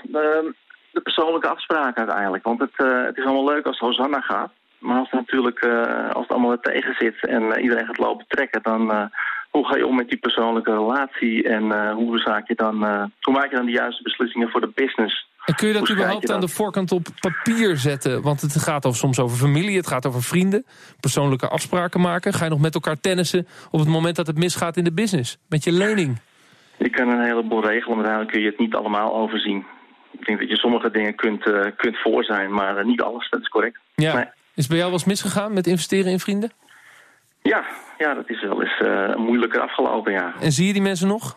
de 0.97 1.11
persoonlijke 1.11 1.49
afspraak 1.49 1.97
uiteindelijk. 1.97 2.45
Want 2.45 2.61
het, 2.61 2.77
uh, 2.77 3.05
het 3.05 3.17
is 3.17 3.25
allemaal 3.25 3.53
leuk 3.55 3.67
als 3.67 3.79
Hosanna 3.79 4.21
gaat. 4.21 4.51
Maar 4.79 4.99
als 4.99 5.11
het 5.11 5.21
natuurlijk 5.21 5.65
uh, 5.65 6.11
als 6.13 6.23
het 6.23 6.33
allemaal 6.33 6.53
er 6.53 6.61
tegen 6.61 6.95
zit 6.99 7.27
en 7.27 7.43
uh, 7.43 7.63
iedereen 7.63 7.87
gaat 7.87 7.99
lopen 7.99 8.25
trekken... 8.29 8.63
dan 8.63 9.11
hoe 9.51 9.67
ga 9.67 9.77
je 9.77 9.87
om 9.87 9.97
met 9.97 10.09
die 10.09 10.19
persoonlijke 10.19 10.73
relatie 10.73 11.49
en 11.49 11.93
hoe, 11.93 12.19
zaak 12.19 12.49
je 12.49 12.55
dan, 12.55 12.77
hoe 13.21 13.35
maak 13.35 13.51
je 13.51 13.57
dan 13.57 13.67
de 13.67 13.73
juiste 13.73 14.03
beslissingen 14.03 14.51
voor 14.51 14.61
de 14.61 14.73
business... 14.75 15.27
En 15.45 15.55
kun 15.55 15.69
je 15.69 15.75
dat 15.75 15.91
überhaupt 15.91 16.31
aan 16.31 16.41
de 16.41 16.49
voorkant 16.49 16.93
op 16.93 17.07
papier 17.21 17.77
zetten? 17.77 18.23
Want 18.23 18.41
het 18.41 18.57
gaat 18.57 18.87
over, 18.87 18.99
soms 18.99 19.19
over 19.19 19.37
familie, 19.37 19.77
het 19.77 19.87
gaat 19.87 20.07
over 20.07 20.23
vrienden. 20.23 20.65
Persoonlijke 21.01 21.49
afspraken 21.49 22.01
maken. 22.01 22.33
Ga 22.33 22.45
je 22.45 22.51
nog 22.51 22.61
met 22.61 22.75
elkaar 22.75 23.01
tennissen 23.01 23.47
op 23.71 23.81
het 23.81 23.89
moment 23.89 24.17
dat 24.17 24.27
het 24.27 24.39
misgaat 24.39 24.77
in 24.77 24.85
de 24.85 24.93
business? 24.93 25.39
Met 25.49 25.65
je 25.65 25.73
lening? 25.73 26.21
Je 26.77 26.91
kan 26.91 27.09
een 27.09 27.25
heleboel 27.25 27.67
regelen, 27.67 27.97
maar 27.97 28.07
daar 28.07 28.27
kun 28.27 28.41
je 28.41 28.47
het 28.47 28.59
niet 28.59 28.75
allemaal 28.75 29.15
overzien. 29.15 29.67
Ik 30.19 30.27
denk 30.27 30.39
dat 30.39 30.49
je 30.49 30.57
sommige 30.57 30.91
dingen 30.91 31.15
kunt, 31.15 31.47
uh, 31.47 31.67
kunt 31.77 31.97
voor 31.97 32.25
zijn, 32.25 32.53
maar 32.53 32.79
uh, 32.79 32.85
niet 32.85 33.03
alles, 33.03 33.31
dat 33.31 33.41
is 33.41 33.49
correct. 33.49 33.79
Ja. 33.95 34.15
Nee. 34.15 34.25
Is 34.55 34.67
bij 34.67 34.77
jou 34.77 34.91
wel 34.91 34.99
eens 34.99 35.09
misgegaan 35.09 35.53
met 35.53 35.67
investeren 35.67 36.13
in 36.13 36.21
vrienden? 36.21 36.51
Ja, 37.43 37.65
ja 37.99 38.15
dat 38.15 38.31
is 38.31 38.43
wel 38.43 38.63
eens 38.63 38.81
uh, 38.81 39.17
moeilijker 39.17 39.61
afgelopen, 39.61 40.13
ja. 40.13 40.35
En 40.41 40.53
zie 40.53 40.67
je 40.67 40.73
die 40.73 40.83
mensen 40.83 41.09
nog? 41.09 41.37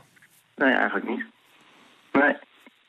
Nee, 0.56 0.74
eigenlijk 0.74 1.10
niet. 1.10 1.26
Nee. 2.12 2.36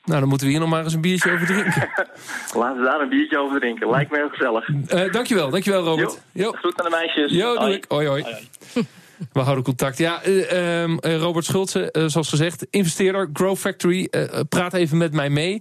Nou, 0.04 0.20
dan 0.20 0.28
moeten 0.28 0.46
we 0.46 0.52
hier 0.52 0.62
nog 0.62 0.70
maar 0.70 0.84
eens 0.84 0.94
een 0.94 1.00
biertje 1.00 1.32
over 1.32 1.46
drinken. 1.46 1.88
Laten 2.62 2.80
we 2.80 2.84
daar 2.84 3.00
een 3.00 3.08
biertje 3.08 3.38
over 3.38 3.60
drinken. 3.60 3.90
Lijkt 3.90 4.10
me 4.10 4.16
heel 4.16 4.28
gezellig. 4.28 4.68
Uh, 4.68 5.12
dankjewel, 5.12 5.50
dankjewel 5.50 5.82
Robert. 5.82 6.22
Jo, 6.32 6.42
jo. 6.42 6.52
Groet 6.52 6.82
aan 6.82 6.90
de 6.90 6.96
meisjes. 6.96 7.32
Jo, 7.32 7.52
doe 7.52 7.58
hoi. 7.58 7.74
ik. 7.74 7.84
Hoi, 7.88 8.06
hoi. 8.06 8.22
hoi, 8.22 8.34
hoi. 8.72 8.86
We 9.32 9.40
houden 9.40 9.64
contact. 9.64 9.98
Ja, 9.98 10.26
uh, 10.26 10.82
um, 10.82 10.98
Robert 11.00 11.44
Schultze, 11.44 11.88
uh, 11.92 12.04
zoals 12.06 12.28
gezegd, 12.28 12.66
investeerder, 12.70 13.30
Grow 13.32 13.56
Factory. 13.56 14.08
Praat 14.48 14.74
even 14.74 14.96
met 14.96 15.12
mij 15.12 15.30
mee. 15.30 15.60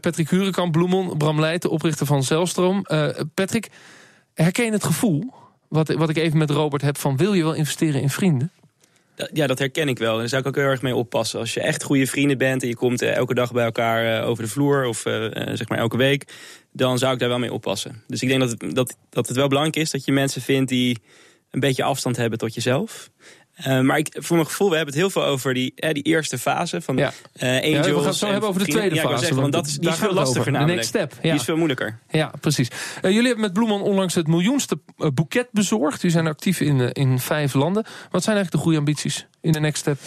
Patrick 0.00 0.30
Hurenkamp, 0.30 0.72
Bloemon, 0.72 1.16
Bram 1.16 1.40
Leijten, 1.40 1.70
oprichter 1.70 2.06
van 2.06 2.22
Zelstroom. 2.22 2.86
Patrick, 3.34 3.68
herken 4.34 4.64
je 4.64 4.72
het 4.72 4.84
gevoel, 4.84 5.32
wat, 5.68 5.88
wat 5.88 6.08
ik 6.08 6.16
even 6.16 6.38
met 6.38 6.50
Robert 6.50 6.82
heb, 6.82 6.98
van 6.98 7.16
wil 7.16 7.32
je 7.32 7.42
wel 7.42 7.54
investeren 7.54 8.00
in 8.00 8.10
vrienden? 8.10 8.50
Ja, 9.32 9.46
dat 9.46 9.58
herken 9.58 9.88
ik 9.88 9.98
wel. 9.98 10.18
Daar 10.18 10.28
zou 10.28 10.40
ik 10.40 10.48
ook 10.48 10.56
heel 10.56 10.64
erg 10.64 10.82
mee 10.82 10.94
oppassen. 10.94 11.40
Als 11.40 11.54
je 11.54 11.60
echt 11.60 11.82
goede 11.82 12.06
vrienden 12.06 12.38
bent 12.38 12.62
en 12.62 12.68
je 12.68 12.76
komt 12.76 13.02
elke 13.02 13.34
dag 13.34 13.52
bij 13.52 13.64
elkaar 13.64 14.24
over 14.24 14.42
de 14.42 14.50
vloer... 14.50 14.84
of 14.86 14.98
zeg 15.32 15.68
maar 15.68 15.78
elke 15.78 15.96
week, 15.96 16.32
dan 16.72 16.98
zou 16.98 17.12
ik 17.12 17.18
daar 17.18 17.28
wel 17.28 17.38
mee 17.38 17.52
oppassen. 17.52 18.02
Dus 18.06 18.22
ik 18.22 18.28
denk 18.28 18.40
dat 18.40 18.74
dat, 18.74 18.96
dat 19.10 19.28
het 19.28 19.36
wel 19.36 19.48
belangrijk 19.48 19.76
is 19.76 19.90
dat 19.90 20.04
je 20.04 20.12
mensen 20.12 20.42
vindt 20.42 20.68
die 20.68 20.98
een 21.50 21.60
beetje 21.60 21.82
afstand 21.82 22.16
hebben 22.16 22.38
tot 22.38 22.54
jezelf. 22.54 23.10
Uh, 23.66 23.80
maar 23.80 23.98
ik, 23.98 24.16
voor 24.18 24.36
mijn 24.36 24.48
gevoel, 24.48 24.70
we 24.70 24.76
hebben 24.76 24.94
het 24.94 25.02
heel 25.02 25.10
veel 25.10 25.24
over 25.24 25.54
die, 25.54 25.72
eh, 25.76 25.92
die 25.92 26.02
eerste 26.02 26.38
fase 26.38 26.80
van 26.80 26.96
ja. 26.96 27.12
uh, 27.36 27.48
Angels. 27.48 27.86
Ja, 27.86 27.92
we 27.92 27.94
gaan 27.94 28.04
het 28.04 28.16
zo 28.16 28.30
hebben 28.30 28.48
over 28.48 28.64
de 28.64 28.70
tweede 28.70 28.94
ja, 28.94 29.02
fase. 29.02 29.18
Zeggen, 29.18 29.40
want 29.40 29.52
dat 29.52 29.66
is, 29.66 29.78
die 29.78 29.88
is 29.88 29.96
veel 29.96 30.12
lastiger 30.12 30.52
namelijk. 30.52 30.68
De 30.68 30.74
next 30.74 30.88
step. 30.88 31.22
Die 31.22 31.32
is 31.32 31.42
veel 31.42 31.56
moeilijker. 31.56 31.98
Ja, 32.10 32.32
precies. 32.40 32.68
jullie 33.02 33.22
hebben 33.22 33.40
met 33.40 33.52
Bloeman 33.52 33.82
onlangs 33.82 34.14
het 34.14 34.26
miljoenste 34.26 34.78
boeket 34.96 35.48
bezorgd. 35.50 36.00
Die 36.00 36.10
zijn 36.10 36.26
actief 36.26 36.60
in, 36.60 36.92
in 36.92 37.18
vijf 37.18 37.54
landen. 37.54 37.84
Wat 38.10 38.22
zijn 38.22 38.36
eigenlijk 38.36 38.50
de 38.50 38.58
goede 38.58 38.78
ambities 38.78 39.26
in 39.40 39.52
de 39.52 39.60
next 39.60 39.80
step? 39.80 39.98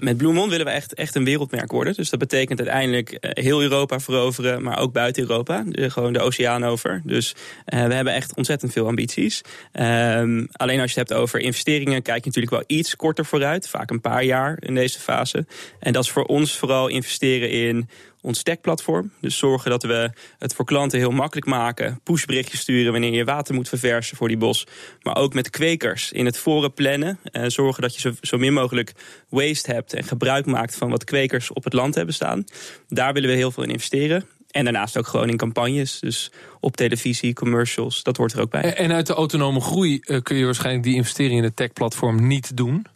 Met 0.00 0.16
Bloemon 0.16 0.48
willen 0.48 0.66
we 0.66 0.72
echt, 0.72 0.94
echt 0.94 1.14
een 1.14 1.24
wereldmerk 1.24 1.72
worden. 1.72 1.94
Dus 1.94 2.10
dat 2.10 2.18
betekent 2.18 2.58
uiteindelijk 2.58 3.10
eh, 3.10 3.44
heel 3.44 3.62
Europa 3.62 4.00
veroveren, 4.00 4.62
maar 4.62 4.78
ook 4.78 4.92
buiten 4.92 5.22
Europa. 5.22 5.64
gewoon 5.70 6.12
de 6.12 6.20
oceaan 6.20 6.64
over. 6.64 7.02
Dus 7.04 7.34
uh, 7.66 7.84
we 7.86 7.94
hebben 7.94 8.14
echt 8.14 8.34
ontzettend 8.34 8.72
veel 8.72 8.86
ambities. 8.86 9.42
Um, 9.72 10.48
alleen 10.52 10.80
als 10.80 10.92
je 10.92 11.00
het 11.00 11.08
hebt 11.08 11.20
over 11.20 11.40
investeringen, 11.40 12.02
kijk 12.02 12.18
je 12.18 12.26
natuurlijk 12.26 12.54
wel 12.54 12.78
iets 12.78 12.96
korter 12.96 13.24
vooruit. 13.24 13.68
Vaak 13.68 13.90
een 13.90 14.00
paar 14.00 14.24
jaar 14.24 14.56
in 14.60 14.74
deze 14.74 15.00
fase. 15.00 15.46
En 15.78 15.92
dat 15.92 16.04
is 16.04 16.10
voor 16.10 16.24
ons 16.24 16.56
vooral 16.56 16.88
investeren 16.88 17.50
in 17.50 17.88
ons 18.22 18.42
tech-platform. 18.42 19.10
Dus 19.20 19.38
zorgen 19.38 19.70
dat 19.70 19.82
we 19.82 20.10
het 20.38 20.54
voor 20.54 20.64
klanten 20.64 20.98
heel 20.98 21.10
makkelijk 21.10 21.46
maken. 21.46 22.00
Pushberichtjes 22.02 22.60
sturen 22.60 22.92
wanneer 22.92 23.12
je 23.12 23.24
water 23.24 23.54
moet 23.54 23.68
verversen 23.68 24.16
voor 24.16 24.28
die 24.28 24.36
bos. 24.36 24.66
Maar 25.02 25.16
ook 25.16 25.34
met 25.34 25.50
kwekers 25.50 26.12
in 26.12 26.24
het 26.24 26.38
voren 26.38 26.74
plannen. 26.74 27.18
En 27.24 27.42
eh, 27.42 27.50
zorgen 27.50 27.82
dat 27.82 27.94
je 27.94 28.00
zo, 28.00 28.12
zo 28.20 28.38
min 28.38 28.52
mogelijk 28.52 28.92
waste 29.28 29.72
hebt 29.72 29.92
en 29.92 30.04
gebruik 30.04 30.46
maakt 30.46 30.76
van 30.76 30.90
wat 30.90 31.04
kwekers 31.04 31.52
op 31.52 31.64
het 31.64 31.72
land 31.72 31.94
hebben 31.94 32.14
staan. 32.14 32.44
Daar 32.88 33.12
willen 33.12 33.30
we 33.30 33.36
heel 33.36 33.50
veel 33.50 33.62
in 33.62 33.70
investeren. 33.70 34.26
En 34.50 34.64
daarnaast 34.64 34.98
ook 34.98 35.06
gewoon 35.06 35.28
in 35.28 35.36
campagnes. 35.36 35.98
Dus 35.98 36.30
op 36.60 36.76
televisie, 36.76 37.34
commercials, 37.34 38.02
dat 38.02 38.16
hoort 38.16 38.32
er 38.32 38.40
ook 38.40 38.50
bij. 38.50 38.74
En 38.74 38.92
uit 38.92 39.06
de 39.06 39.14
autonome 39.14 39.60
groei 39.60 40.00
eh, 40.00 40.22
kun 40.22 40.36
je 40.36 40.44
waarschijnlijk 40.44 40.84
die 40.84 40.94
investering 40.94 41.38
in 41.38 41.44
het 41.44 41.56
tech-platform 41.56 42.26
niet 42.26 42.56
doen. 42.56 42.86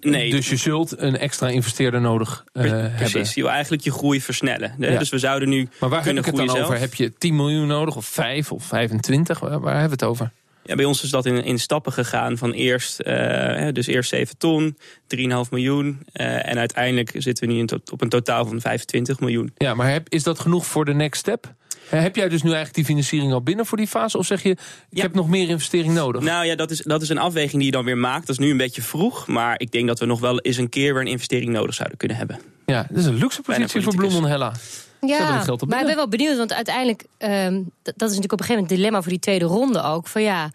Nee. 0.00 0.30
Dus 0.30 0.48
je 0.48 0.56
zult 0.56 0.98
een 0.98 1.18
extra 1.18 1.48
investeerder 1.48 2.00
nodig 2.00 2.44
uh, 2.52 2.62
hebben. 2.62 2.92
Precies, 2.96 3.34
je 3.34 3.42
wil 3.42 3.50
eigenlijk 3.50 3.82
je 3.82 3.90
groei 3.90 4.20
versnellen. 4.20 4.74
Ja. 4.78 4.98
Dus 4.98 5.10
we 5.10 5.18
zouden 5.18 5.48
nu 5.48 5.68
Maar 5.80 5.88
waar 5.88 6.04
heb 6.04 6.16
ik 6.16 6.24
het 6.24 6.36
dan 6.36 6.48
zelf? 6.48 6.66
over? 6.66 6.78
Heb 6.78 6.94
je 6.94 7.12
10 7.18 7.36
miljoen 7.36 7.66
nodig 7.66 7.96
of 7.96 8.06
5 8.06 8.52
of 8.52 8.64
25? 8.64 9.40
Waar, 9.40 9.60
waar 9.60 9.80
hebben 9.80 9.98
we 9.98 10.04
het 10.04 10.04
over? 10.04 10.30
Ja, 10.64 10.74
bij 10.74 10.84
ons 10.84 11.02
is 11.02 11.10
dat 11.10 11.26
in, 11.26 11.44
in 11.44 11.58
stappen 11.58 11.92
gegaan 11.92 12.38
van 12.38 12.52
eerst, 12.52 13.00
uh, 13.06 13.68
dus 13.72 13.86
eerst 13.86 14.08
7 14.10 14.38
ton, 14.38 14.76
3,5 15.16 15.22
miljoen. 15.50 16.06
Uh, 16.12 16.48
en 16.48 16.58
uiteindelijk 16.58 17.10
zitten 17.14 17.48
we 17.48 17.52
nu 17.52 17.66
op 17.92 18.00
een 18.00 18.08
totaal 18.08 18.46
van 18.46 18.60
25 18.60 19.20
miljoen. 19.20 19.52
Ja, 19.56 19.74
maar 19.74 19.90
heb, 19.90 20.08
is 20.08 20.22
dat 20.22 20.38
genoeg 20.38 20.66
voor 20.66 20.84
de 20.84 20.94
next 20.94 21.20
step? 21.20 21.54
Heb 21.88 22.16
jij 22.16 22.28
dus 22.28 22.42
nu 22.42 22.48
eigenlijk 22.48 22.76
die 22.76 22.84
financiering 22.84 23.32
al 23.32 23.42
binnen 23.42 23.66
voor 23.66 23.78
die 23.78 23.86
fase? 23.86 24.18
Of 24.18 24.26
zeg 24.26 24.42
je, 24.42 24.50
ik 24.50 24.58
ja. 24.90 25.02
heb 25.02 25.14
nog 25.14 25.28
meer 25.28 25.48
investering 25.48 25.94
nodig? 25.94 26.22
Nou 26.22 26.46
ja, 26.46 26.54
dat 26.54 26.70
is, 26.70 26.82
dat 26.82 27.02
is 27.02 27.08
een 27.08 27.18
afweging 27.18 27.56
die 27.56 27.64
je 27.64 27.70
dan 27.70 27.84
weer 27.84 27.98
maakt. 27.98 28.26
Dat 28.26 28.38
is 28.38 28.44
nu 28.44 28.50
een 28.50 28.56
beetje 28.56 28.82
vroeg. 28.82 29.26
Maar 29.26 29.60
ik 29.60 29.70
denk 29.70 29.86
dat 29.86 29.98
we 29.98 30.06
nog 30.06 30.20
wel 30.20 30.40
eens 30.40 30.56
een 30.56 30.68
keer 30.68 30.92
weer 30.92 31.02
een 31.02 31.08
investering 31.08 31.52
nodig 31.52 31.74
zouden 31.74 31.98
kunnen 31.98 32.16
hebben. 32.16 32.38
Ja, 32.66 32.86
dat 32.88 32.98
is 32.98 33.06
een 33.06 33.14
luxe 33.14 33.42
positie 33.42 33.82
voor 33.82 33.94
Bloemon 33.94 34.26
Hella. 34.26 34.52
Ja, 35.00 35.44
maar 35.68 35.80
ik 35.80 35.86
ben 35.86 35.96
wel 35.96 36.08
benieuwd, 36.08 36.36
want 36.36 36.52
uiteindelijk, 36.52 37.04
um, 37.18 37.70
dat, 37.82 37.94
dat 37.96 38.10
is 38.10 38.16
natuurlijk 38.16 38.32
op 38.32 38.40
een 38.40 38.44
gegeven 38.44 38.54
moment 38.54 38.70
het 38.70 38.78
dilemma 38.78 39.00
voor 39.00 39.10
die 39.10 39.20
tweede 39.20 39.44
ronde 39.44 39.82
ook. 39.82 40.06
Van 40.06 40.22
ja, 40.22 40.50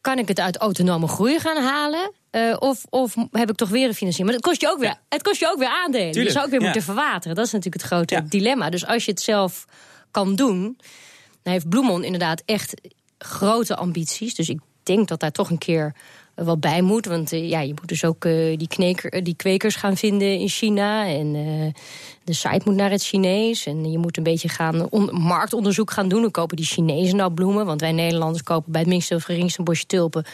kan 0.00 0.18
ik 0.18 0.28
het 0.28 0.40
uit 0.40 0.56
autonome 0.56 1.08
groei 1.08 1.38
gaan 1.38 1.62
halen? 1.62 2.12
Uh, 2.32 2.56
of, 2.58 2.84
of 2.90 3.14
heb 3.30 3.50
ik 3.50 3.56
toch 3.56 3.68
weer 3.68 3.88
een 3.88 3.94
financiering? 3.94 4.26
Maar 4.26 4.34
het 4.34 4.44
kost 4.44 4.60
je 4.60 4.68
ook 4.68 4.78
weer, 4.78 4.88
ja. 4.88 5.00
het 5.08 5.22
kost 5.22 5.40
je 5.40 5.50
ook 5.50 5.58
weer 5.58 5.82
aandelen. 5.84 6.12
Tuurlijk, 6.12 6.26
je 6.26 6.32
zou 6.32 6.44
ook 6.44 6.50
weer 6.50 6.60
ja. 6.60 6.66
moeten 6.66 6.84
verwateren. 6.84 7.36
Dat 7.36 7.46
is 7.46 7.52
natuurlijk 7.52 7.82
het 7.82 7.92
grote 7.92 8.24
dilemma. 8.28 8.70
Dus 8.70 8.86
als 8.86 9.04
je 9.04 9.10
het 9.10 9.20
zelf 9.20 9.64
kan 10.10 10.34
doen, 10.34 10.78
dan 11.42 11.52
heeft 11.52 11.68
Bloemon 11.68 12.04
inderdaad 12.04 12.42
echt 12.44 12.74
grote 13.18 13.76
ambities. 13.76 14.34
Dus 14.34 14.48
ik 14.48 14.60
denk 14.82 15.08
dat 15.08 15.20
daar 15.20 15.32
toch 15.32 15.50
een 15.50 15.58
keer 15.58 15.94
wat 16.44 16.60
bij 16.60 16.82
moet. 16.82 17.06
Want 17.06 17.32
uh, 17.32 17.48
ja, 17.48 17.60
je 17.60 17.74
moet 17.74 17.88
dus 17.88 18.04
ook 18.04 18.24
uh, 18.24 18.58
die, 18.58 18.68
kneker, 18.68 19.24
die 19.24 19.34
kwekers 19.36 19.76
gaan 19.76 19.96
vinden 19.96 20.38
in 20.38 20.48
China. 20.48 21.06
En 21.06 21.34
uh, 21.34 21.72
de 22.24 22.32
site 22.32 22.60
moet 22.64 22.74
naar 22.74 22.90
het 22.90 23.02
Chinees. 23.02 23.66
En 23.66 23.90
je 23.90 23.98
moet 23.98 24.16
een 24.16 24.22
beetje 24.22 24.48
gaan 24.48 24.88
marktonderzoek 25.10 25.90
gaan 25.90 26.08
doen. 26.08 26.20
Hoe 26.22 26.30
kopen 26.30 26.56
die 26.56 26.66
Chinezen 26.66 27.16
nou 27.16 27.32
bloemen? 27.32 27.66
Want 27.66 27.80
wij 27.80 27.92
Nederlanders 27.92 28.42
kopen 28.42 28.72
bij 28.72 28.80
het 28.80 28.90
minste 28.90 29.14
of 29.14 29.22
geringste 29.22 29.58
een 29.58 29.64
bosje 29.64 29.86
tulpen. 29.86 30.24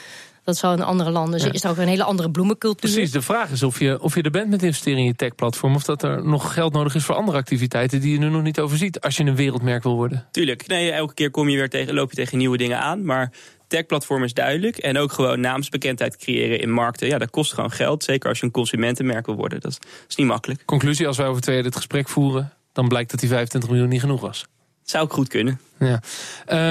Dat 0.44 0.56
zal 0.56 0.72
in 0.72 0.82
andere 0.82 1.10
landen. 1.10 1.40
Ja. 1.40 1.52
Is 1.52 1.64
er 1.64 1.70
ook 1.70 1.76
een 1.76 1.88
hele 1.88 2.04
andere 2.04 2.30
bloemencultuur. 2.30 2.90
Precies, 2.90 3.10
de 3.10 3.22
vraag 3.22 3.50
is 3.50 3.62
of 3.62 3.78
je, 3.78 4.02
of 4.02 4.14
je 4.14 4.22
er 4.22 4.30
bent 4.30 4.50
met 4.50 4.62
investeren 4.62 4.98
in 4.98 5.04
je 5.04 5.14
tech-platform. 5.14 5.74
Of 5.74 5.84
dat 5.84 6.02
er 6.02 6.26
nog 6.26 6.54
geld 6.54 6.72
nodig 6.72 6.94
is 6.94 7.04
voor 7.04 7.14
andere 7.14 7.38
activiteiten 7.38 8.00
die 8.00 8.12
je 8.12 8.18
nu 8.18 8.28
nog 8.28 8.42
niet 8.42 8.60
overziet. 8.60 9.00
Als 9.00 9.16
je 9.16 9.24
een 9.24 9.36
wereldmerk 9.36 9.82
wil 9.82 9.94
worden. 9.94 10.26
Tuurlijk. 10.30 10.66
Nee, 10.66 10.90
elke 10.90 11.14
keer 11.14 11.30
kom 11.30 11.48
je 11.48 11.56
weer 11.56 11.68
tegen, 11.68 11.94
loop 11.94 12.10
je 12.10 12.16
tegen 12.16 12.38
nieuwe 12.38 12.56
dingen 12.56 12.80
aan. 12.80 13.04
Maar 13.04 13.32
tech-platform 13.74 14.24
is 14.24 14.34
duidelijk. 14.34 14.76
En 14.76 14.98
ook 14.98 15.12
gewoon 15.12 15.40
naamsbekendheid 15.40 16.16
creëren 16.16 16.60
in 16.60 16.70
markten. 16.70 17.08
Ja, 17.08 17.18
dat 17.18 17.30
kost 17.30 17.52
gewoon 17.52 17.70
geld. 17.70 18.04
Zeker 18.04 18.28
als 18.28 18.38
je 18.38 18.44
een 18.44 18.52
consumentenmerk 18.52 19.26
wil 19.26 19.34
worden. 19.34 19.60
Dat 19.60 19.78
is 20.08 20.16
niet 20.16 20.26
makkelijk. 20.26 20.64
Conclusie, 20.64 21.06
als 21.06 21.16
wij 21.16 21.26
over 21.26 21.42
twee 21.42 21.62
dit 21.62 21.76
gesprek 21.76 22.08
voeren... 22.08 22.52
dan 22.72 22.88
blijkt 22.88 23.10
dat 23.10 23.20
die 23.20 23.28
25 23.28 23.70
miljoen 23.70 23.88
niet 23.88 24.00
genoeg 24.00 24.20
was. 24.20 24.46
Zou 24.82 25.04
ook 25.04 25.12
goed 25.12 25.28
kunnen. 25.28 25.60
Ja. 25.78 26.02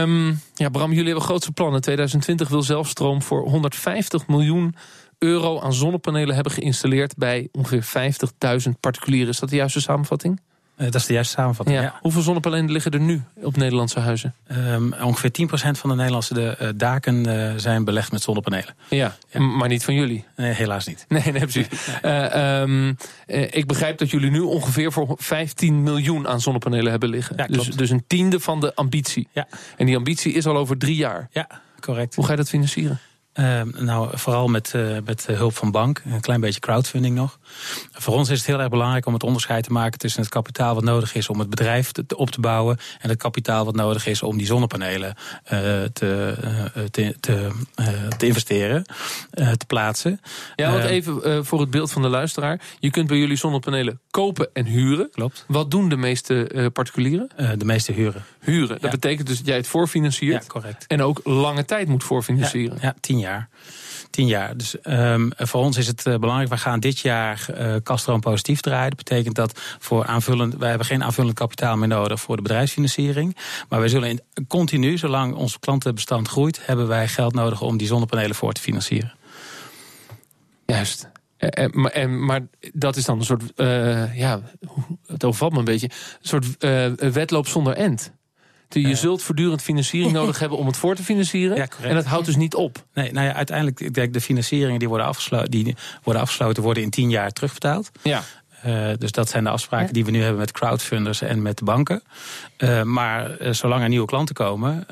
Um, 0.02 0.42
ja, 0.56 0.70
Bram, 0.70 0.90
jullie 0.90 1.06
hebben 1.06 1.24
grootste 1.24 1.52
plannen. 1.52 1.82
2020 1.82 2.50
wil 2.50 2.62
Zelfstroom 2.62 3.22
voor 3.22 3.42
150 3.50 4.28
miljoen 4.28 4.76
euro 5.18 5.60
aan 5.60 5.74
zonnepanelen 5.74 6.36
hebben 6.36 6.54
geïnstalleerd... 6.54 7.18
bij 7.18 7.50
ongeveer 7.52 8.14
50.000 8.66 8.72
particulieren. 8.80 9.30
Is 9.30 9.40
dat 9.40 9.50
de 9.50 9.56
juiste 9.56 9.82
samenvatting? 9.82 10.42
Uh, 10.78 10.86
dat 10.86 10.96
is 10.96 11.06
de 11.06 11.14
juiste 11.14 11.34
samenvatting, 11.34 11.78
ja. 11.78 11.84
ja. 11.84 12.00
Hoeveel 12.02 12.22
zonnepanelen 12.22 12.72
liggen 12.72 12.92
er 12.92 13.00
nu 13.00 13.22
op 13.42 13.58
Nederlandse 13.58 14.00
huizen? 14.00 14.34
Um, 14.52 14.94
ongeveer 14.94 15.32
10% 15.76 15.78
van 15.78 15.90
de 15.90 15.96
Nederlandse 15.96 16.34
de, 16.34 16.58
uh, 16.62 16.70
daken 16.76 17.28
uh, 17.28 17.54
zijn 17.56 17.84
belegd 17.84 18.12
met 18.12 18.22
zonnepanelen. 18.22 18.76
Ja, 18.90 19.16
ja, 19.30 19.40
maar 19.40 19.68
niet 19.68 19.84
van 19.84 19.94
jullie? 19.94 20.26
Nee, 20.36 20.54
helaas 20.54 20.86
niet. 20.86 21.06
Nee, 21.08 21.24
nee 21.32 21.42
precies. 21.48 21.68
um, 22.36 22.98
ik 23.52 23.68
begrijp 23.68 23.98
dat 23.98 24.10
jullie 24.10 24.32
nu 24.32 24.40
ongeveer 24.40 24.92
voor 24.92 25.16
15 25.18 25.84
miljoen 25.84 26.28
aan 26.28 26.42
zonnepanelen 26.42 26.92
hebben 26.92 27.10
liggen. 27.10 27.36
Ja, 27.38 27.48
dus, 27.48 27.68
dus 27.68 27.90
een 27.90 28.04
tiende 28.08 28.40
van 28.40 28.60
de 28.60 28.76
ambitie. 28.76 29.28
Ja. 29.32 29.48
En 29.78 29.86
die 29.86 29.98
ambitie 29.98 30.34
is 30.34 30.46
al 30.46 30.58
over 30.58 30.78
drie 30.78 30.96
jaar. 30.96 31.28
Ja, 31.32 31.48
correct. 31.80 32.16
Hoe 32.16 32.26
ga 32.26 32.32
je 32.32 32.38
dat 32.38 32.50
financieren? 32.50 33.00
Uh, 33.40 33.62
nou, 33.62 34.18
vooral 34.18 34.48
met, 34.48 34.74
uh, 34.76 34.98
met 35.06 35.26
hulp 35.26 35.56
van 35.56 35.72
bank. 35.72 36.02
Een 36.06 36.22
klein 36.22 36.42
beetje 36.42 36.60
crowdfunding 36.60 37.16
nog. 37.16 37.40
Voor 37.92 38.14
ons 38.14 38.30
is 38.30 38.38
het 38.38 38.48
heel 38.48 38.60
erg 38.60 38.70
belangrijk 38.70 39.06
om 39.06 39.14
het 39.14 39.24
onderscheid 39.24 39.64
te 39.64 39.72
maken 39.72 40.00
tussen 40.00 40.22
het 40.22 40.30
kapitaal 40.30 40.76
wat 40.76 40.84
nodig 40.84 41.16
is 41.16 41.30
om 41.30 41.40
het 41.40 41.50
bedrijf 41.50 41.92
te, 41.92 42.06
op 42.16 42.30
te 42.30 42.40
bouwen. 42.40 42.78
En 43.00 43.10
het 43.10 43.18
kapitaal 43.18 43.66
wat 43.66 43.76
nodig 43.76 44.06
is 44.06 44.24
om 44.24 44.38
die 44.38 44.46
zonnepanelen 44.46 45.16
uh, 45.44 45.50
te, 45.50 45.90
te, 46.92 47.16
te, 47.20 47.50
te, 48.18 48.26
investeren, 48.26 48.84
te 49.32 49.66
plaatsen. 49.68 50.20
Ja, 50.56 50.72
want 50.72 50.84
even 50.84 51.46
voor 51.46 51.60
het 51.60 51.70
beeld 51.70 51.92
van 51.92 52.02
de 52.02 52.08
luisteraar. 52.08 52.62
Je 52.80 52.90
kunt 52.90 53.08
bij 53.08 53.18
jullie 53.18 53.38
zonnepanelen 53.38 54.00
kopen 54.10 54.50
en 54.54 54.66
huren. 54.66 55.10
Klopt. 55.12 55.46
Wat 55.48 55.72
doen 55.72 55.90
de 55.90 55.98
meeste 55.98 56.70
particulieren? 56.74 57.30
de 57.58 57.66
meeste 57.66 57.92
huren. 57.92 58.24
Huren. 58.40 58.68
Dat 58.68 58.82
ja. 58.82 58.90
betekent 58.90 59.28
dus 59.28 59.38
dat 59.38 59.48
jij 59.48 59.56
het 59.56 59.68
voorfinanciert. 59.68 60.44
Ja, 60.44 60.48
correct. 60.48 60.88
En 60.88 61.02
ook 61.02 61.20
lange 61.24 61.66
tijd 61.66 61.88
moet 61.88 62.04
voorfinancieren. 62.04 62.78
Ja, 62.82 62.88
ja 62.88 62.96
tien 63.00 63.20
jaar. 63.20 63.23
Tien 64.10 64.28
jaar. 64.28 64.58
Dus 64.58 64.76
um, 64.84 65.32
voor 65.38 65.62
ons 65.62 65.78
is 65.78 65.88
het 65.88 66.06
uh, 66.06 66.16
belangrijk. 66.16 66.50
We 66.50 66.58
gaan 66.58 66.80
dit 66.80 67.00
jaar 67.00 67.46
uh, 67.60 68.20
positief 68.20 68.62
draaien. 68.62 68.90
Dat 68.90 69.04
betekent 69.04 69.36
dat 69.36 69.60
voor 69.80 70.06
aanvullend, 70.06 70.56
wij 70.56 70.70
hebben 70.70 70.88
geen 70.88 71.04
aanvullend 71.04 71.36
kapitaal 71.36 71.78
meer 71.78 71.88
nodig 71.88 72.20
voor 72.20 72.36
de 72.36 72.42
bedrijfsfinanciering. 72.42 73.38
Maar 73.70 73.80
wij 73.80 73.88
zullen 73.88 74.10
in, 74.10 74.22
continu, 74.48 74.98
zolang 74.98 75.36
ons 75.36 75.60
klantenbestand 75.60 76.28
groeit, 76.28 76.66
hebben 76.66 76.88
wij 76.88 77.08
geld 77.08 77.34
nodig 77.34 77.62
om 77.62 77.78
die 77.78 77.88
zonnepanelen 77.88 78.36
voor 78.36 78.54
te 78.54 78.62
financieren. 78.62 79.14
Juist. 80.66 81.12
En, 81.38 81.72
maar, 81.74 81.92
en, 81.92 82.26
maar 82.26 82.42
dat 82.74 82.96
is 82.96 83.06
dan 83.06 83.20
een 83.20 83.26
soort, 83.26 83.44
uh, 83.56 84.18
ja, 84.18 84.42
het 85.08 85.24
overvalt 85.24 85.52
me 85.52 85.60
een 85.60 85.66
beetje, 85.66 85.90
een 86.22 86.28
soort 86.28 86.46
wedloop 87.14 87.48
zonder 87.48 87.74
end. 87.74 88.12
Je 88.74 88.96
zult 88.96 89.22
voortdurend 89.22 89.62
financiering 89.62 90.12
nodig 90.22 90.40
hebben 90.40 90.58
om 90.58 90.68
het 90.68 90.78
voor 90.78 90.96
te 90.96 91.04
financieren. 91.04 91.58
Ja, 91.58 91.68
en 91.82 91.96
dat 91.96 92.06
houdt 92.06 92.26
dus 92.26 92.36
niet 92.36 92.56
op. 92.56 92.86
Nee, 92.94 93.12
nou 93.12 93.28
ja, 93.28 93.34
uiteindelijk, 93.34 93.80
ik 93.80 93.94
denk 93.94 94.14
de 94.14 94.22
financieringen 94.22 94.80
die 94.80 94.88
worden 94.88 95.08
afgesloten, 95.08 95.52
die 95.52 95.76
worden 96.04 96.22
afgesloten, 96.22 96.64
worden 96.64 96.84
in 96.84 96.90
tien 96.90 97.10
jaar 97.10 97.32
terugbetaald. 97.32 97.92
Ja. 98.02 98.24
Uh, 98.66 98.90
dus 98.98 99.12
dat 99.12 99.30
zijn 99.30 99.44
de 99.44 99.50
afspraken 99.50 99.88
Ja. 99.88 99.94
die 99.94 100.06
we 100.06 100.12
nu 100.12 100.22
hebben 100.22 100.40
met 100.40 100.52
crowdfunders 100.52 101.22
en 101.22 101.42
met 101.42 101.58
de 101.58 101.64
banken. 101.64 102.04
Uh, 102.58 102.82
maar 102.82 103.42
uh, 103.42 103.54
zolang 103.54 103.84
er 103.84 103.90
nieuwe 103.90 104.06
klanten 104.06 104.36
komen, 104.36 104.88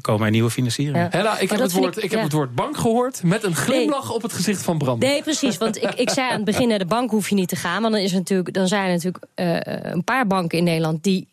komen 0.00 0.24
er 0.24 0.30
nieuwe 0.30 0.50
financieringen. 0.50 1.08
Hella, 1.10 1.38
ik, 1.38 1.50
heb 1.50 1.60
het, 1.60 1.72
woord, 1.72 1.96
ik, 1.96 2.02
ik 2.02 2.10
heb 2.10 2.22
het 2.22 2.32
woord 2.32 2.54
bank 2.54 2.76
gehoord 2.76 3.22
met 3.22 3.44
een 3.44 3.54
glimlach 3.54 4.04
nee. 4.04 4.14
op 4.14 4.22
het 4.22 4.32
gezicht 4.32 4.62
van 4.62 4.78
Bram. 4.78 4.98
Nee, 4.98 5.22
precies. 5.22 5.58
Want 5.58 5.82
ik, 5.82 5.94
ik 5.94 6.10
zei 6.10 6.30
aan 6.30 6.36
het 6.36 6.44
begin 6.44 6.68
naar 6.68 6.78
de 6.86 6.86
bank 6.86 7.10
hoef 7.10 7.28
je 7.28 7.34
niet 7.34 7.48
te 7.48 7.56
gaan. 7.56 7.82
Want 7.82 7.94
dan, 7.94 8.02
is 8.02 8.10
er 8.10 8.18
natuurlijk, 8.18 8.52
dan 8.52 8.68
zijn 8.68 8.86
er 8.86 8.92
natuurlijk 8.92 9.24
een 9.34 10.04
paar 10.04 10.26
banken 10.26 10.58
in 10.58 10.64
Nederland 10.64 11.02
die 11.02 11.26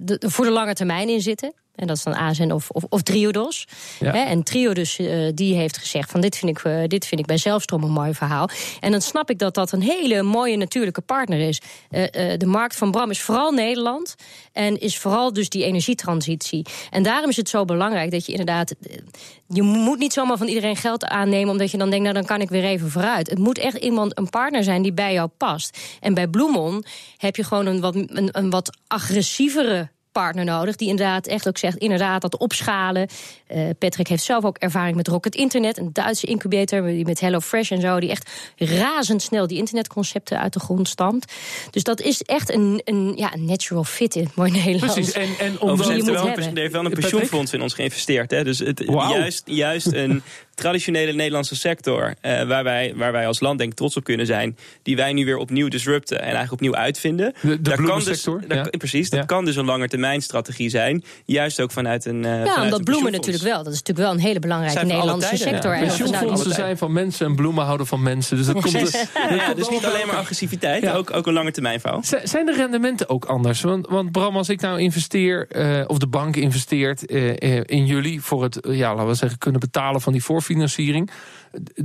de, 0.00 0.22
voor 0.26 0.44
de 0.44 0.50
lange 0.50 0.74
termijn 0.74 1.08
in 1.08 1.20
zitten. 1.20 1.52
En 1.78 1.86
dat 1.86 1.96
is 1.96 2.02
dan 2.02 2.14
ASN 2.14 2.50
of, 2.50 2.70
of, 2.70 2.84
of 2.88 3.02
Triodos. 3.02 3.66
Ja. 4.00 4.12
Hè, 4.12 4.18
en 4.18 4.42
Triodos 4.42 4.98
uh, 4.98 5.30
die 5.34 5.54
heeft 5.54 5.78
gezegd 5.78 6.10
van 6.10 6.20
dit 6.20 6.36
vind, 6.36 6.58
ik, 6.58 6.64
uh, 6.64 6.84
dit 6.86 7.06
vind 7.06 7.20
ik 7.20 7.26
bij 7.26 7.36
Zelfstroom 7.36 7.82
een 7.82 7.90
mooi 7.90 8.14
verhaal. 8.14 8.48
En 8.80 8.90
dan 8.90 9.00
snap 9.00 9.30
ik 9.30 9.38
dat 9.38 9.54
dat 9.54 9.72
een 9.72 9.82
hele 9.82 10.22
mooie 10.22 10.56
natuurlijke 10.56 11.00
partner 11.00 11.40
is. 11.40 11.60
Uh, 11.90 12.04
de 12.36 12.46
markt 12.46 12.76
van 12.76 12.90
Bram 12.90 13.10
is 13.10 13.20
vooral 13.20 13.52
Nederland. 13.52 14.14
En 14.52 14.80
is 14.80 14.98
vooral 14.98 15.32
dus 15.32 15.48
die 15.48 15.64
energietransitie. 15.64 16.66
En 16.90 17.02
daarom 17.02 17.30
is 17.30 17.36
het 17.36 17.48
zo 17.48 17.64
belangrijk 17.64 18.10
dat 18.10 18.26
je 18.26 18.32
inderdaad... 18.32 18.74
Je 19.48 19.62
moet 19.62 19.98
niet 19.98 20.12
zomaar 20.12 20.36
van 20.36 20.46
iedereen 20.46 20.76
geld 20.76 21.04
aannemen... 21.04 21.50
omdat 21.50 21.70
je 21.70 21.78
dan 21.78 21.90
denkt, 21.90 22.04
nou 22.04 22.16
dan 22.16 22.26
kan 22.26 22.40
ik 22.40 22.48
weer 22.48 22.64
even 22.64 22.90
vooruit. 22.90 23.30
Het 23.30 23.38
moet 23.38 23.58
echt 23.58 23.76
iemand, 23.76 24.18
een 24.18 24.30
partner 24.30 24.64
zijn 24.64 24.82
die 24.82 24.92
bij 24.92 25.12
jou 25.12 25.28
past. 25.36 25.78
En 26.00 26.14
bij 26.14 26.28
Bloemon 26.28 26.84
heb 27.16 27.36
je 27.36 27.44
gewoon 27.44 27.66
een 27.66 27.80
wat, 27.80 27.94
een, 27.94 28.28
een 28.32 28.50
wat 28.50 28.78
agressievere 28.86 29.88
partner 30.20 30.44
nodig. 30.44 30.76
Die 30.76 30.88
inderdaad 30.88 31.26
echt 31.26 31.48
ook 31.48 31.58
zegt, 31.58 31.76
inderdaad 31.76 32.22
dat 32.22 32.36
opschalen. 32.36 33.08
Uh, 33.54 33.68
Patrick 33.78 34.08
heeft 34.08 34.22
zelf 34.22 34.44
ook 34.44 34.56
ervaring 34.56 34.96
met 34.96 35.08
Rocket 35.08 35.34
Internet. 35.34 35.78
Een 35.78 35.90
Duitse 35.92 36.26
incubator 36.26 36.82
die 36.82 37.04
met 37.04 37.20
HelloFresh 37.20 37.70
en 37.70 37.80
zo. 37.80 38.00
Die 38.00 38.10
echt 38.10 38.30
razendsnel 38.56 39.46
die 39.46 39.58
internetconcepten 39.58 40.40
uit 40.40 40.52
de 40.52 40.60
grond 40.60 40.88
stampt. 40.88 41.32
Dus 41.70 41.82
dat 41.82 42.00
is 42.00 42.22
echt 42.22 42.52
een, 42.52 42.80
een, 42.84 43.12
ja, 43.16 43.34
een 43.34 43.44
natural 43.44 43.84
fit 43.84 44.14
in 44.14 44.24
het 44.24 44.34
mooi 44.34 44.50
Nederlands. 44.50 44.94
Precies, 44.94 45.12
en, 45.12 45.28
en 45.38 45.60
omdat 45.60 45.86
je 45.86 45.92
heeft 45.92 46.06
er 46.06 46.12
moet 46.12 46.22
wel, 46.22 46.46
een, 46.46 46.54
er 46.54 46.60
heeft 46.60 46.72
wel 46.72 46.84
een 46.84 46.92
pensioenfonds 46.92 47.52
in 47.52 47.62
ons 47.62 47.74
geïnvesteerd. 47.74 48.30
Hè? 48.30 48.44
Dus 48.44 48.58
het, 48.58 48.84
wow. 48.84 49.10
juist, 49.10 49.42
juist 49.44 49.92
een 49.92 50.22
traditionele 50.54 51.12
Nederlandse 51.12 51.56
sector... 51.56 52.14
Uh, 52.22 52.42
waar, 52.42 52.64
wij, 52.64 52.92
waar 52.96 53.12
wij 53.12 53.26
als 53.26 53.40
land 53.40 53.58
denk 53.58 53.72
trots 53.72 53.96
op 53.96 54.04
kunnen 54.04 54.26
zijn... 54.26 54.56
die 54.82 54.96
wij 54.96 55.12
nu 55.12 55.24
weer 55.24 55.36
opnieuw 55.36 55.68
disrupten 55.68 56.16
en 56.18 56.24
eigenlijk 56.24 56.52
opnieuw 56.52 56.74
uitvinden. 56.74 57.34
De, 57.40 57.48
de 57.48 57.60
daar 57.60 57.82
kan 57.82 58.04
dus? 58.04 58.22
Daar, 58.22 58.56
ja. 58.56 58.68
Precies, 58.78 59.10
dat 59.10 59.18
ja. 59.18 59.24
kan 59.24 59.44
dus 59.44 59.56
een 59.56 59.64
langetermijnstrategie 60.08 60.68
zijn. 60.68 61.04
Juist 61.24 61.60
ook 61.60 61.70
vanuit 61.70 62.04
een 62.04 62.22
uh, 62.24 62.44
Ja, 62.44 62.62
omdat 62.62 62.84
bloemen 62.84 63.12
natuurlijk 63.12 63.44
wel. 63.44 63.62
Dat 63.62 63.72
is 63.72 63.78
natuurlijk 63.78 64.06
wel 64.06 64.16
een 64.16 64.22
hele 64.22 64.38
belangrijke 64.38 64.84
Nederlandse 64.84 65.36
sector. 65.36 65.74
Ja. 65.74 65.80
Pensioenfondsen 65.80 66.52
zijn 66.52 66.78
van 66.78 66.92
mensen 66.92 67.26
en 67.26 67.36
bloemen 67.36 67.64
houden 67.64 67.86
van 67.86 68.02
mensen. 68.02 68.36
Dus 68.36 68.46
dat 68.46 68.60
komt, 68.60 68.72
dat 68.92 69.08
ja, 69.14 69.44
komt 69.44 69.56
dus 69.56 69.68
niet 69.68 69.84
alleen 69.84 70.06
maar 70.06 70.16
agressiviteit, 70.16 70.82
ja. 70.82 70.94
ook, 70.94 71.14
ook 71.14 71.26
een 71.26 71.32
lange 71.32 71.50
termijn 71.50 71.80
verhaal. 71.80 72.02
Zijn 72.22 72.46
de 72.46 72.52
rendementen 72.52 73.08
ook 73.08 73.24
anders? 73.24 73.60
Want, 73.60 73.86
want 73.88 74.12
Bram, 74.12 74.36
als 74.36 74.48
ik 74.48 74.60
nou 74.60 74.80
investeer, 74.80 75.46
uh, 75.50 75.84
of 75.86 75.98
de 75.98 76.06
bank 76.06 76.36
investeert 76.36 77.12
uh, 77.12 77.60
in 77.64 77.86
jullie... 77.86 78.22
voor 78.22 78.42
het, 78.42 78.58
ja, 78.62 78.94
laten 78.94 79.08
we 79.08 79.14
zeggen, 79.14 79.38
kunnen 79.38 79.60
betalen 79.60 80.00
van 80.00 80.12
die 80.12 80.24
voorfinanciering... 80.24 81.10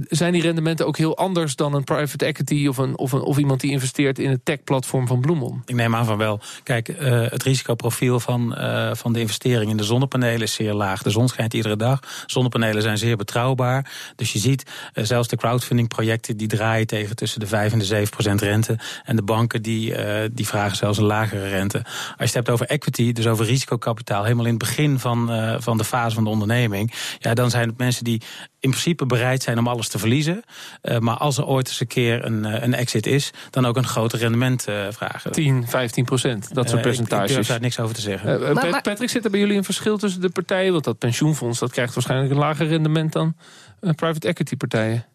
zijn 0.10 0.34
die 0.34 0.42
rendementen 0.42 0.88
ook 0.88 0.98
heel 0.98 1.18
anders 1.18 1.56
dan 1.56 1.74
een 1.74 1.84
private 1.84 2.26
equity... 2.26 2.68
of, 2.68 2.78
een, 2.78 2.98
of, 2.98 3.12
een, 3.12 3.22
of 3.22 3.38
iemand 3.38 3.62
die 3.62 3.72
investeert 3.72 4.20
in 4.20 4.30
het 4.30 4.46
tech-platform 4.46 5.08
van 5.08 5.22
Bloemon? 5.22 5.62
Ik 5.66 5.76
neem 5.76 5.96
aan 5.96 6.06
van 6.06 6.18
wel. 6.18 6.40
Kijk, 6.64 6.88
uh, 6.88 6.98
het 7.30 7.44
risicoprofiel 7.44 8.20
van, 8.20 8.56
uh, 8.58 8.94
van 8.94 9.14
de 9.14 9.20
investering 9.20 9.72
in 9.72 9.78
de 9.78 9.84
zonnepanelen 9.84 10.42
is 10.42 10.54
zeer 10.54 10.74
laag. 10.74 11.02
De 11.02 11.10
zon 11.10 11.28
schijnt 11.28 11.54
iedere 11.54 11.76
dag. 11.76 12.24
Zonnepanelen 12.26 12.82
zijn 12.82 12.98
zeer 12.98 13.18
betrouwbaar. 13.18 13.92
Dus 14.16 14.34
je 14.34 14.40
ziet, 14.40 14.72
uh, 14.94 15.04
zelfs 15.04 15.28
de 15.28 15.36
crowdfunding 15.36 15.88
projecten... 15.88 16.38
die 16.38 16.48
draaien 16.48 16.88
tegen 16.88 17.16
tussen 17.16 17.40
de 17.40 17.48
5 17.48 17.74
en 17.74 17.80
de 17.80 17.86
7 17.86 18.10
procent 18.10 18.42
rente. 18.42 18.80
En 19.04 19.16
de 19.16 19.24
banken 19.24 19.62
die, 19.62 19.96
die 20.32 20.48
vragen 20.48 20.78
zelfs 20.78 20.98
een 20.98 21.04
lagere 21.04 21.50
rente. 21.50 21.78
Als 21.84 22.16
je 22.18 22.24
het 22.24 22.34
hebt 22.34 22.50
over 22.50 22.66
equity, 22.66 23.12
dus 23.12 23.28
over 23.28 23.46
risicokapitaal... 23.46 24.24
helemaal 24.24 24.46
in 24.46 24.54
het 24.54 24.60
begin 24.60 25.00
van, 25.00 25.32
van 25.62 25.78
de 25.78 25.84
fase 25.84 26.16
van 26.16 26.24
de 26.24 26.30
onderneming... 26.30 26.94
ja, 27.20 27.34
dan 27.34 27.50
zijn 27.50 27.68
het 27.68 27.78
mensen 27.78 28.04
die 28.04 28.22
in 28.64 28.70
principe 28.70 29.06
bereid 29.06 29.44
zijn 29.44 29.53
om 29.58 29.68
alles 29.68 29.88
te 29.88 30.00
verliezen. 30.00 30.44
Uh, 30.84 30.98
maar 30.98 31.18
als 31.18 31.38
er 31.38 31.46
ooit 31.46 31.68
eens 31.68 31.80
een 31.80 31.88
keer 31.88 32.26
een, 32.26 32.46
uh, 32.46 32.62
een 32.62 32.74
exit 32.74 33.06
is, 33.06 33.32
dan 33.50 33.66
ook 33.66 33.78
een 33.78 33.88
groter 33.88 34.20
rendement 34.20 34.68
uh, 34.70 34.86
vragen. 34.90 35.32
10, 35.32 35.68
15 35.68 36.06
procent, 36.06 36.54
dat 36.54 36.70
soort 36.70 36.82
percentages. 36.82 37.30
Ik 37.30 37.36
durf 37.36 37.48
daar 37.48 37.60
niks 37.60 37.80
over 37.80 37.96
te 37.96 38.02
zeggen. 38.02 38.54
Maar, 38.54 38.70
maar, 38.70 38.82
Patrick, 38.82 39.10
zit 39.10 39.26
er 39.26 39.32
bij 39.32 39.40
jullie 39.40 39.58
een 39.58 39.64
verschil 39.64 39.98
tussen 39.98 40.22
de 40.22 40.30
partijen? 40.30 40.72
Want 40.72 40.84
dat 40.84 40.98
pensioenfonds 40.98 41.60
dat 41.60 41.72
krijgt 41.72 41.94
waarschijnlijk 41.94 42.32
een 42.32 42.38
lager 42.38 42.68
rendement 42.68 43.14
dan 43.14 43.36
private 43.80 44.28
equity 44.28 44.56
partijen. 44.56 45.06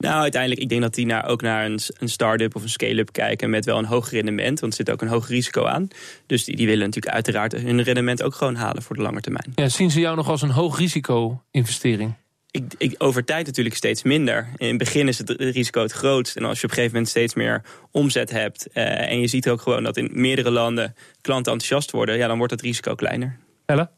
Nou, 0.00 0.20
uiteindelijk, 0.20 0.60
ik 0.60 0.68
denk 0.68 0.80
dat 0.80 0.94
die 0.94 1.06
naar, 1.06 1.26
ook 1.26 1.42
naar 1.42 1.64
een, 1.64 1.78
een 1.98 2.08
start-up 2.08 2.54
of 2.54 2.62
een 2.62 2.68
scale-up 2.68 3.12
kijken 3.12 3.50
met 3.50 3.64
wel 3.64 3.78
een 3.78 3.84
hoog 3.84 4.10
rendement. 4.10 4.60
Want 4.60 4.72
er 4.72 4.78
zit 4.78 4.90
ook 4.90 5.02
een 5.02 5.08
hoog 5.08 5.28
risico 5.28 5.64
aan. 5.64 5.88
Dus 6.26 6.44
die, 6.44 6.56
die 6.56 6.66
willen 6.66 6.84
natuurlijk 6.84 7.14
uiteraard 7.14 7.52
hun 7.52 7.82
rendement 7.82 8.22
ook 8.22 8.34
gewoon 8.34 8.54
halen 8.54 8.82
voor 8.82 8.96
de 8.96 9.02
lange 9.02 9.20
termijn. 9.20 9.52
Ja, 9.54 9.68
zien 9.68 9.90
ze 9.90 10.00
jou 10.00 10.16
nog 10.16 10.28
als 10.28 10.42
een 10.42 10.50
hoog 10.50 10.78
risico 10.78 11.42
investering? 11.50 12.14
Ik, 12.50 12.74
ik, 12.78 12.94
over 12.98 13.24
tijd 13.24 13.46
natuurlijk 13.46 13.76
steeds 13.76 14.02
minder. 14.02 14.48
In 14.56 14.68
het 14.68 14.78
begin 14.78 15.08
is 15.08 15.18
het 15.18 15.30
risico 15.30 15.82
het 15.82 15.92
grootst. 15.92 16.36
En 16.36 16.44
als 16.44 16.58
je 16.58 16.64
op 16.64 16.70
een 16.70 16.76
gegeven 16.76 16.92
moment 16.96 17.10
steeds 17.10 17.34
meer 17.34 17.62
omzet 17.90 18.30
hebt... 18.30 18.66
Uh, 18.74 19.10
en 19.10 19.20
je 19.20 19.26
ziet 19.26 19.48
ook 19.48 19.60
gewoon 19.60 19.82
dat 19.82 19.96
in 19.96 20.10
meerdere 20.12 20.50
landen 20.50 20.94
klanten 21.20 21.52
enthousiast 21.52 21.90
worden... 21.90 22.16
ja, 22.16 22.26
dan 22.26 22.38
wordt 22.38 22.52
het 22.52 22.62
risico 22.62 22.94
kleiner. 22.94 23.38
Ella? 23.66 23.90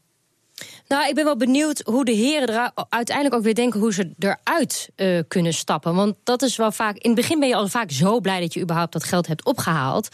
Nou, 0.88 1.08
ik 1.08 1.14
ben 1.14 1.24
wel 1.24 1.36
benieuwd 1.36 1.82
hoe 1.84 2.04
de 2.04 2.12
heren 2.12 2.48
er 2.48 2.70
uiteindelijk 2.88 3.36
ook 3.36 3.42
weer 3.42 3.54
denken 3.54 3.80
hoe 3.80 3.92
ze 3.92 4.12
eruit 4.18 4.90
uh, 4.96 5.20
kunnen 5.28 5.52
stappen. 5.52 5.94
Want 5.94 6.14
dat 6.24 6.42
is 6.42 6.56
wel 6.56 6.72
vaak. 6.72 6.96
In 6.96 7.10
het 7.10 7.20
begin 7.20 7.38
ben 7.38 7.48
je 7.48 7.54
al 7.54 7.68
vaak 7.68 7.90
zo 7.90 8.20
blij 8.20 8.40
dat 8.40 8.54
je 8.54 8.60
überhaupt 8.60 8.92
dat 8.92 9.04
geld 9.04 9.26
hebt 9.26 9.44
opgehaald. 9.44 10.08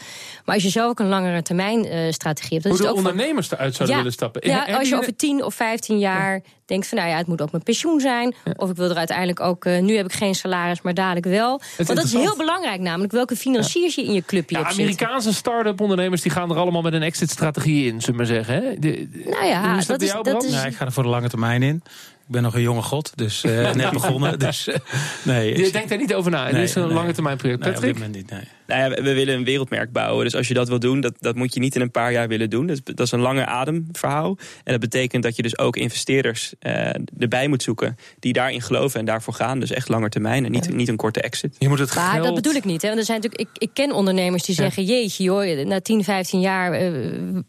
Maar 0.45 0.55
als 0.55 0.63
je 0.63 0.69
zo 0.69 0.87
ook 0.87 0.99
een 0.99 1.07
langere 1.07 1.41
termijn 1.41 1.85
uh, 1.85 2.11
strategie 2.11 2.57
hebt. 2.57 2.63
Dan 2.63 2.71
hoe 2.71 2.81
is 2.81 2.87
het 2.87 2.95
de 2.95 3.01
ook 3.01 3.07
ondernemers 3.07 3.47
van, 3.47 3.57
eruit 3.57 3.75
zouden 3.75 3.95
ja, 3.95 4.01
willen 4.01 4.17
stappen. 4.17 4.47
Ja, 4.47 4.65
als 4.65 4.89
je, 4.89 4.95
je 4.95 5.01
over 5.01 5.15
10 5.15 5.43
of 5.43 5.53
15 5.53 5.99
jaar 5.99 6.33
ja. 6.33 6.41
Denkt 6.69 6.87
van 6.87 6.97
nou 6.97 7.09
ja, 7.09 7.17
het 7.17 7.27
moet 7.27 7.41
ook 7.41 7.51
mijn 7.51 7.63
pensioen 7.63 7.99
zijn. 7.99 8.35
Ja. 8.45 8.53
Of 8.55 8.69
ik 8.69 8.75
wil 8.75 8.89
er 8.89 8.95
uiteindelijk 8.95 9.39
ook. 9.39 9.65
Uh, 9.65 9.79
nu 9.79 9.95
heb 9.95 10.05
ik 10.05 10.13
geen 10.13 10.35
salaris, 10.35 10.81
maar 10.81 10.93
dadelijk 10.93 11.25
wel. 11.25 11.61
Want 11.77 11.95
dat 11.95 12.03
is 12.03 12.13
heel 12.13 12.37
belangrijk, 12.37 12.81
namelijk 12.81 13.11
welke 13.11 13.35
financiers 13.35 13.95
je 13.95 14.03
in 14.03 14.13
je 14.13 14.21
clubje 14.21 14.57
ja, 14.57 14.63
hebt. 14.63 14.73
Amerikaanse 14.73 15.33
start-up 15.33 15.81
ondernemers 15.81 16.21
die 16.21 16.31
gaan 16.31 16.49
er 16.49 16.57
allemaal 16.57 16.81
met 16.81 16.93
een 16.93 17.03
exit-strategie 17.03 17.85
in, 17.85 18.01
zullen 18.01 18.05
we 18.05 18.11
maar 18.15 18.25
zeggen. 18.25 18.53
Hè? 18.53 18.79
De, 18.79 19.09
nou 19.25 19.45
ja, 19.45 19.75
dat, 19.75 19.87
dat, 19.87 20.01
is, 20.01 20.11
jou, 20.11 20.23
dat 20.23 20.43
is. 20.43 20.51
Nee, 20.51 20.65
ik 20.65 20.75
ga 20.75 20.85
er 20.85 20.91
voor 20.91 21.03
de 21.03 21.09
lange 21.09 21.29
termijn 21.29 21.63
in. 21.63 21.83
Ik 22.29 22.35
ben 22.35 22.43
nog 22.43 22.55
een 22.55 22.61
jonge 22.61 22.81
god, 22.81 23.11
dus 23.15 23.43
uh, 23.43 23.73
net 23.73 23.91
begonnen. 23.91 24.39
Dus, 24.39 24.67
uh, 24.67 24.75
nee, 25.23 25.57
je 25.57 25.71
denkt 25.71 25.89
daar 25.89 25.97
niet 25.97 26.13
over 26.13 26.31
na. 26.31 26.43
Het 26.43 26.53
nee, 26.53 26.63
is 26.63 26.75
een 26.75 26.85
nee, 26.85 26.93
lange 26.93 27.13
termijn 27.13 27.37
project. 27.37 27.63
Nee, 27.63 27.71
Patrick? 27.71 27.89
op 27.89 27.99
dit 27.99 28.07
moment 28.07 28.29
niet, 28.29 28.39
nee. 28.39 28.47
Nou 28.69 28.81
ja, 28.81 29.01
we 29.01 29.13
willen 29.13 29.35
een 29.35 29.43
wereldmerk 29.43 29.91
bouwen. 29.91 30.23
Dus 30.23 30.35
als 30.35 30.47
je 30.47 30.53
dat 30.53 30.67
wil 30.67 30.79
doen, 30.79 31.01
dat, 31.01 31.13
dat 31.19 31.35
moet 31.35 31.53
je 31.53 31.59
niet 31.59 31.75
in 31.75 31.81
een 31.81 31.91
paar 31.91 32.11
jaar 32.11 32.27
willen 32.27 32.49
doen. 32.49 32.67
Dat, 32.67 32.81
dat 32.83 32.99
is 32.99 33.11
een 33.11 33.19
lange 33.19 33.45
ademverhaal. 33.45 34.37
En 34.63 34.71
dat 34.71 34.79
betekent 34.79 35.23
dat 35.23 35.35
je 35.35 35.41
dus 35.41 35.57
ook 35.57 35.75
investeerders 35.75 36.53
uh, 36.61 36.89
erbij 37.19 37.47
moet 37.47 37.63
zoeken... 37.63 37.97
die 38.19 38.33
daarin 38.33 38.61
geloven 38.61 38.99
en 38.99 39.05
daarvoor 39.05 39.33
gaan. 39.33 39.59
Dus 39.59 39.71
echt 39.71 39.89
langer 39.89 40.09
termijn 40.09 40.45
en 40.45 40.51
niet, 40.51 40.65
ja. 40.65 40.73
niet 40.73 40.87
een 40.87 40.95
korte 40.95 41.21
exit. 41.21 41.55
Je 41.59 41.67
moet 41.67 41.79
het 41.79 41.95
maar 41.95 42.11
geld... 42.11 42.25
dat 42.25 42.35
bedoel 42.35 42.53
ik 42.53 42.65
niet. 42.65 42.81
Hè? 42.81 42.87
Want 42.87 42.99
er 42.99 43.05
zijn 43.05 43.21
natuurlijk, 43.21 43.49
ik, 43.49 43.61
ik 43.61 43.69
ken 43.73 43.91
ondernemers 43.91 44.43
die 44.43 44.55
zeggen... 44.55 44.85
Ja. 44.85 44.93
jeetje 44.93 45.23
joh, 45.23 45.65
na 45.65 45.81
10, 45.81 46.03
15 46.03 46.39
jaar 46.39 46.71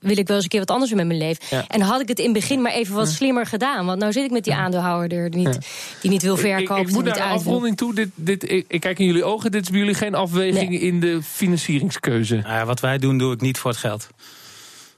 wil 0.00 0.16
ik 0.18 0.26
wel 0.26 0.36
eens 0.36 0.44
een 0.44 0.50
keer 0.50 0.60
wat 0.60 0.70
anders 0.70 0.92
met 0.92 1.06
mijn 1.06 1.18
leven. 1.18 1.44
Ja. 1.50 1.64
En 1.68 1.80
had 1.80 2.00
ik 2.00 2.08
het 2.08 2.18
in 2.18 2.24
het 2.24 2.34
begin 2.34 2.62
maar 2.62 2.72
even 2.72 2.94
wat 2.94 3.08
slimmer 3.08 3.46
gedaan. 3.46 3.86
Want 3.86 3.98
nou 3.98 4.12
zit 4.12 4.24
ik 4.24 4.30
met 4.30 4.44
die 4.44 4.54
aandeelhouder 4.74 5.30
die 5.30 5.46
niet, 5.46 5.58
die 6.00 6.10
niet 6.10 6.22
wil 6.22 6.36
verkopen. 6.36 6.76
Ik, 6.76 6.82
ik, 6.82 6.88
ik 6.88 6.94
moet 6.94 7.04
naar 7.04 7.14
de 7.14 7.22
afronding 7.22 7.76
toe. 7.76 7.94
Dit, 7.94 8.08
dit, 8.14 8.50
ik, 8.50 8.64
ik, 8.68 8.80
kijk 8.80 8.98
in 8.98 9.06
jullie 9.06 9.24
ogen. 9.24 9.50
Dit 9.50 9.62
is 9.62 9.70
bij 9.70 9.78
jullie 9.78 9.94
geen 9.94 10.14
afweging 10.14 10.70
nee. 10.70 10.80
in 10.80 11.00
de 11.00 11.22
financieringskeuze. 11.22 12.34
Nou 12.34 12.48
ja, 12.48 12.64
wat 12.64 12.80
wij 12.80 12.98
doen, 12.98 13.18
doe 13.18 13.32
ik 13.32 13.40
niet 13.40 13.58
voor 13.58 13.70
het 13.70 13.80
geld. 13.80 14.08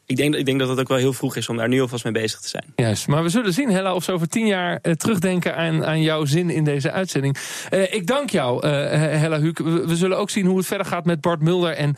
Ik 0.06 0.16
denk, 0.16 0.34
ik 0.34 0.46
denk 0.46 0.58
dat 0.58 0.68
het 0.68 0.80
ook 0.80 0.88
wel 0.88 0.98
heel 0.98 1.12
vroeg 1.12 1.36
is 1.36 1.48
om 1.48 1.56
daar 1.56 1.68
nu 1.68 1.80
alvast 1.80 2.04
mee 2.04 2.12
bezig 2.12 2.40
te 2.40 2.48
zijn. 2.48 2.64
Juist, 2.76 3.06
maar 3.06 3.22
we 3.22 3.28
zullen 3.28 3.52
zien, 3.52 3.70
Hella, 3.70 3.94
of 3.94 4.04
ze 4.04 4.12
over 4.12 4.28
tien 4.28 4.46
jaar 4.46 4.78
uh, 4.82 4.92
terugdenken 4.92 5.56
aan, 5.56 5.84
aan 5.84 6.02
jouw 6.02 6.24
zin 6.24 6.50
in 6.50 6.64
deze 6.64 6.90
uitzending. 6.90 7.36
Uh, 7.70 7.94
ik 7.94 8.06
dank 8.06 8.30
jou, 8.30 8.66
uh, 8.66 8.70
Hella 8.96 9.40
Huuk. 9.40 9.58
We, 9.58 9.86
we, 9.86 9.96
zullen 9.96 10.18
ook 10.18 10.30
zien 10.30 10.46
hoe 10.46 10.56
het 10.56 10.66
verder 10.66 10.86
gaat 10.86 11.04
met 11.04 11.20
Bart 11.20 11.40
Mulder 11.40 11.72
en 11.72 11.94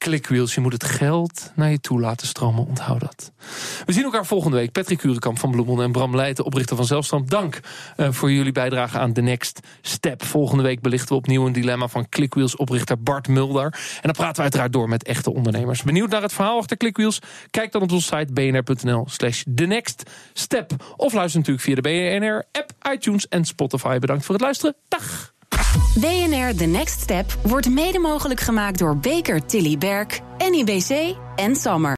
Clickwheels. 0.00 0.54
Je 0.54 0.60
moet 0.60 0.72
het 0.72 0.84
geld 0.84 1.52
naar 1.54 1.70
je 1.70 1.80
toe 1.80 2.00
laten 2.00 2.26
stromen, 2.26 2.66
onthoud 2.66 3.00
dat. 3.00 3.32
We 3.86 3.92
zien 3.92 4.04
elkaar 4.04 4.26
volgende 4.26 4.56
week. 4.56 4.72
Patrick 4.72 4.98
Kurenkamp 4.98 5.38
van 5.38 5.50
Bloemon 5.50 5.82
en 5.82 5.92
Bram 5.92 6.16
Leijten, 6.16 6.44
oprichter 6.44 6.76
van 6.76 6.84
Zelfstroom. 6.84 7.28
Dank 7.28 7.60
voor 7.96 8.32
jullie 8.32 8.52
bijdrage 8.52 8.98
aan 8.98 9.12
The 9.12 9.20
Next 9.20 9.60
Step. 9.80 10.24
Volgende 10.24 10.62
week 10.62 10.80
belichten 10.80 11.08
we 11.08 11.14
opnieuw 11.14 11.46
een 11.46 11.52
dilemma 11.52 11.88
van 11.88 12.08
Clickwheels 12.08 12.56
oprichter 12.56 13.02
Bart 13.02 13.28
Mulder. 13.28 13.64
En 13.64 14.00
dan 14.02 14.12
praten 14.12 14.36
we 14.36 14.42
uiteraard 14.42 14.72
door 14.72 14.88
met 14.88 15.04
echte 15.04 15.32
ondernemers. 15.32 15.82
Benieuwd 15.82 16.10
naar 16.10 16.22
het 16.22 16.32
verhaal 16.32 16.58
achter 16.58 16.76
Clickwheels? 16.76 17.18
Kijk 17.50 17.72
dan 17.72 17.82
op 17.82 17.92
onze 17.92 18.16
site 18.16 18.32
bnr.nl 18.32 19.04
slash 19.08 19.42
The 19.54 19.64
Next 19.64 20.10
Step. 20.32 20.72
Of 20.96 21.12
luister 21.12 21.38
natuurlijk 21.38 21.66
via 21.66 21.74
de 21.74 21.80
BNR-app, 21.80 22.70
iTunes 22.92 23.28
en 23.28 23.44
Spotify. 23.44 23.98
Bedankt 23.98 24.24
voor 24.24 24.34
het 24.34 24.44
luisteren. 24.44 24.74
Dag! 24.88 25.38
BNR 25.94 26.56
The 26.56 26.64
Next 26.64 27.00
Step 27.00 27.38
wordt 27.42 27.70
mede 27.70 27.98
mogelijk 27.98 28.40
gemaakt 28.40 28.78
door 28.78 28.96
Baker 28.96 29.46
Tilly 29.46 29.78
Berk, 29.78 30.20
NIBC 30.50 31.16
en 31.36 31.56
Sammer. 31.56 31.88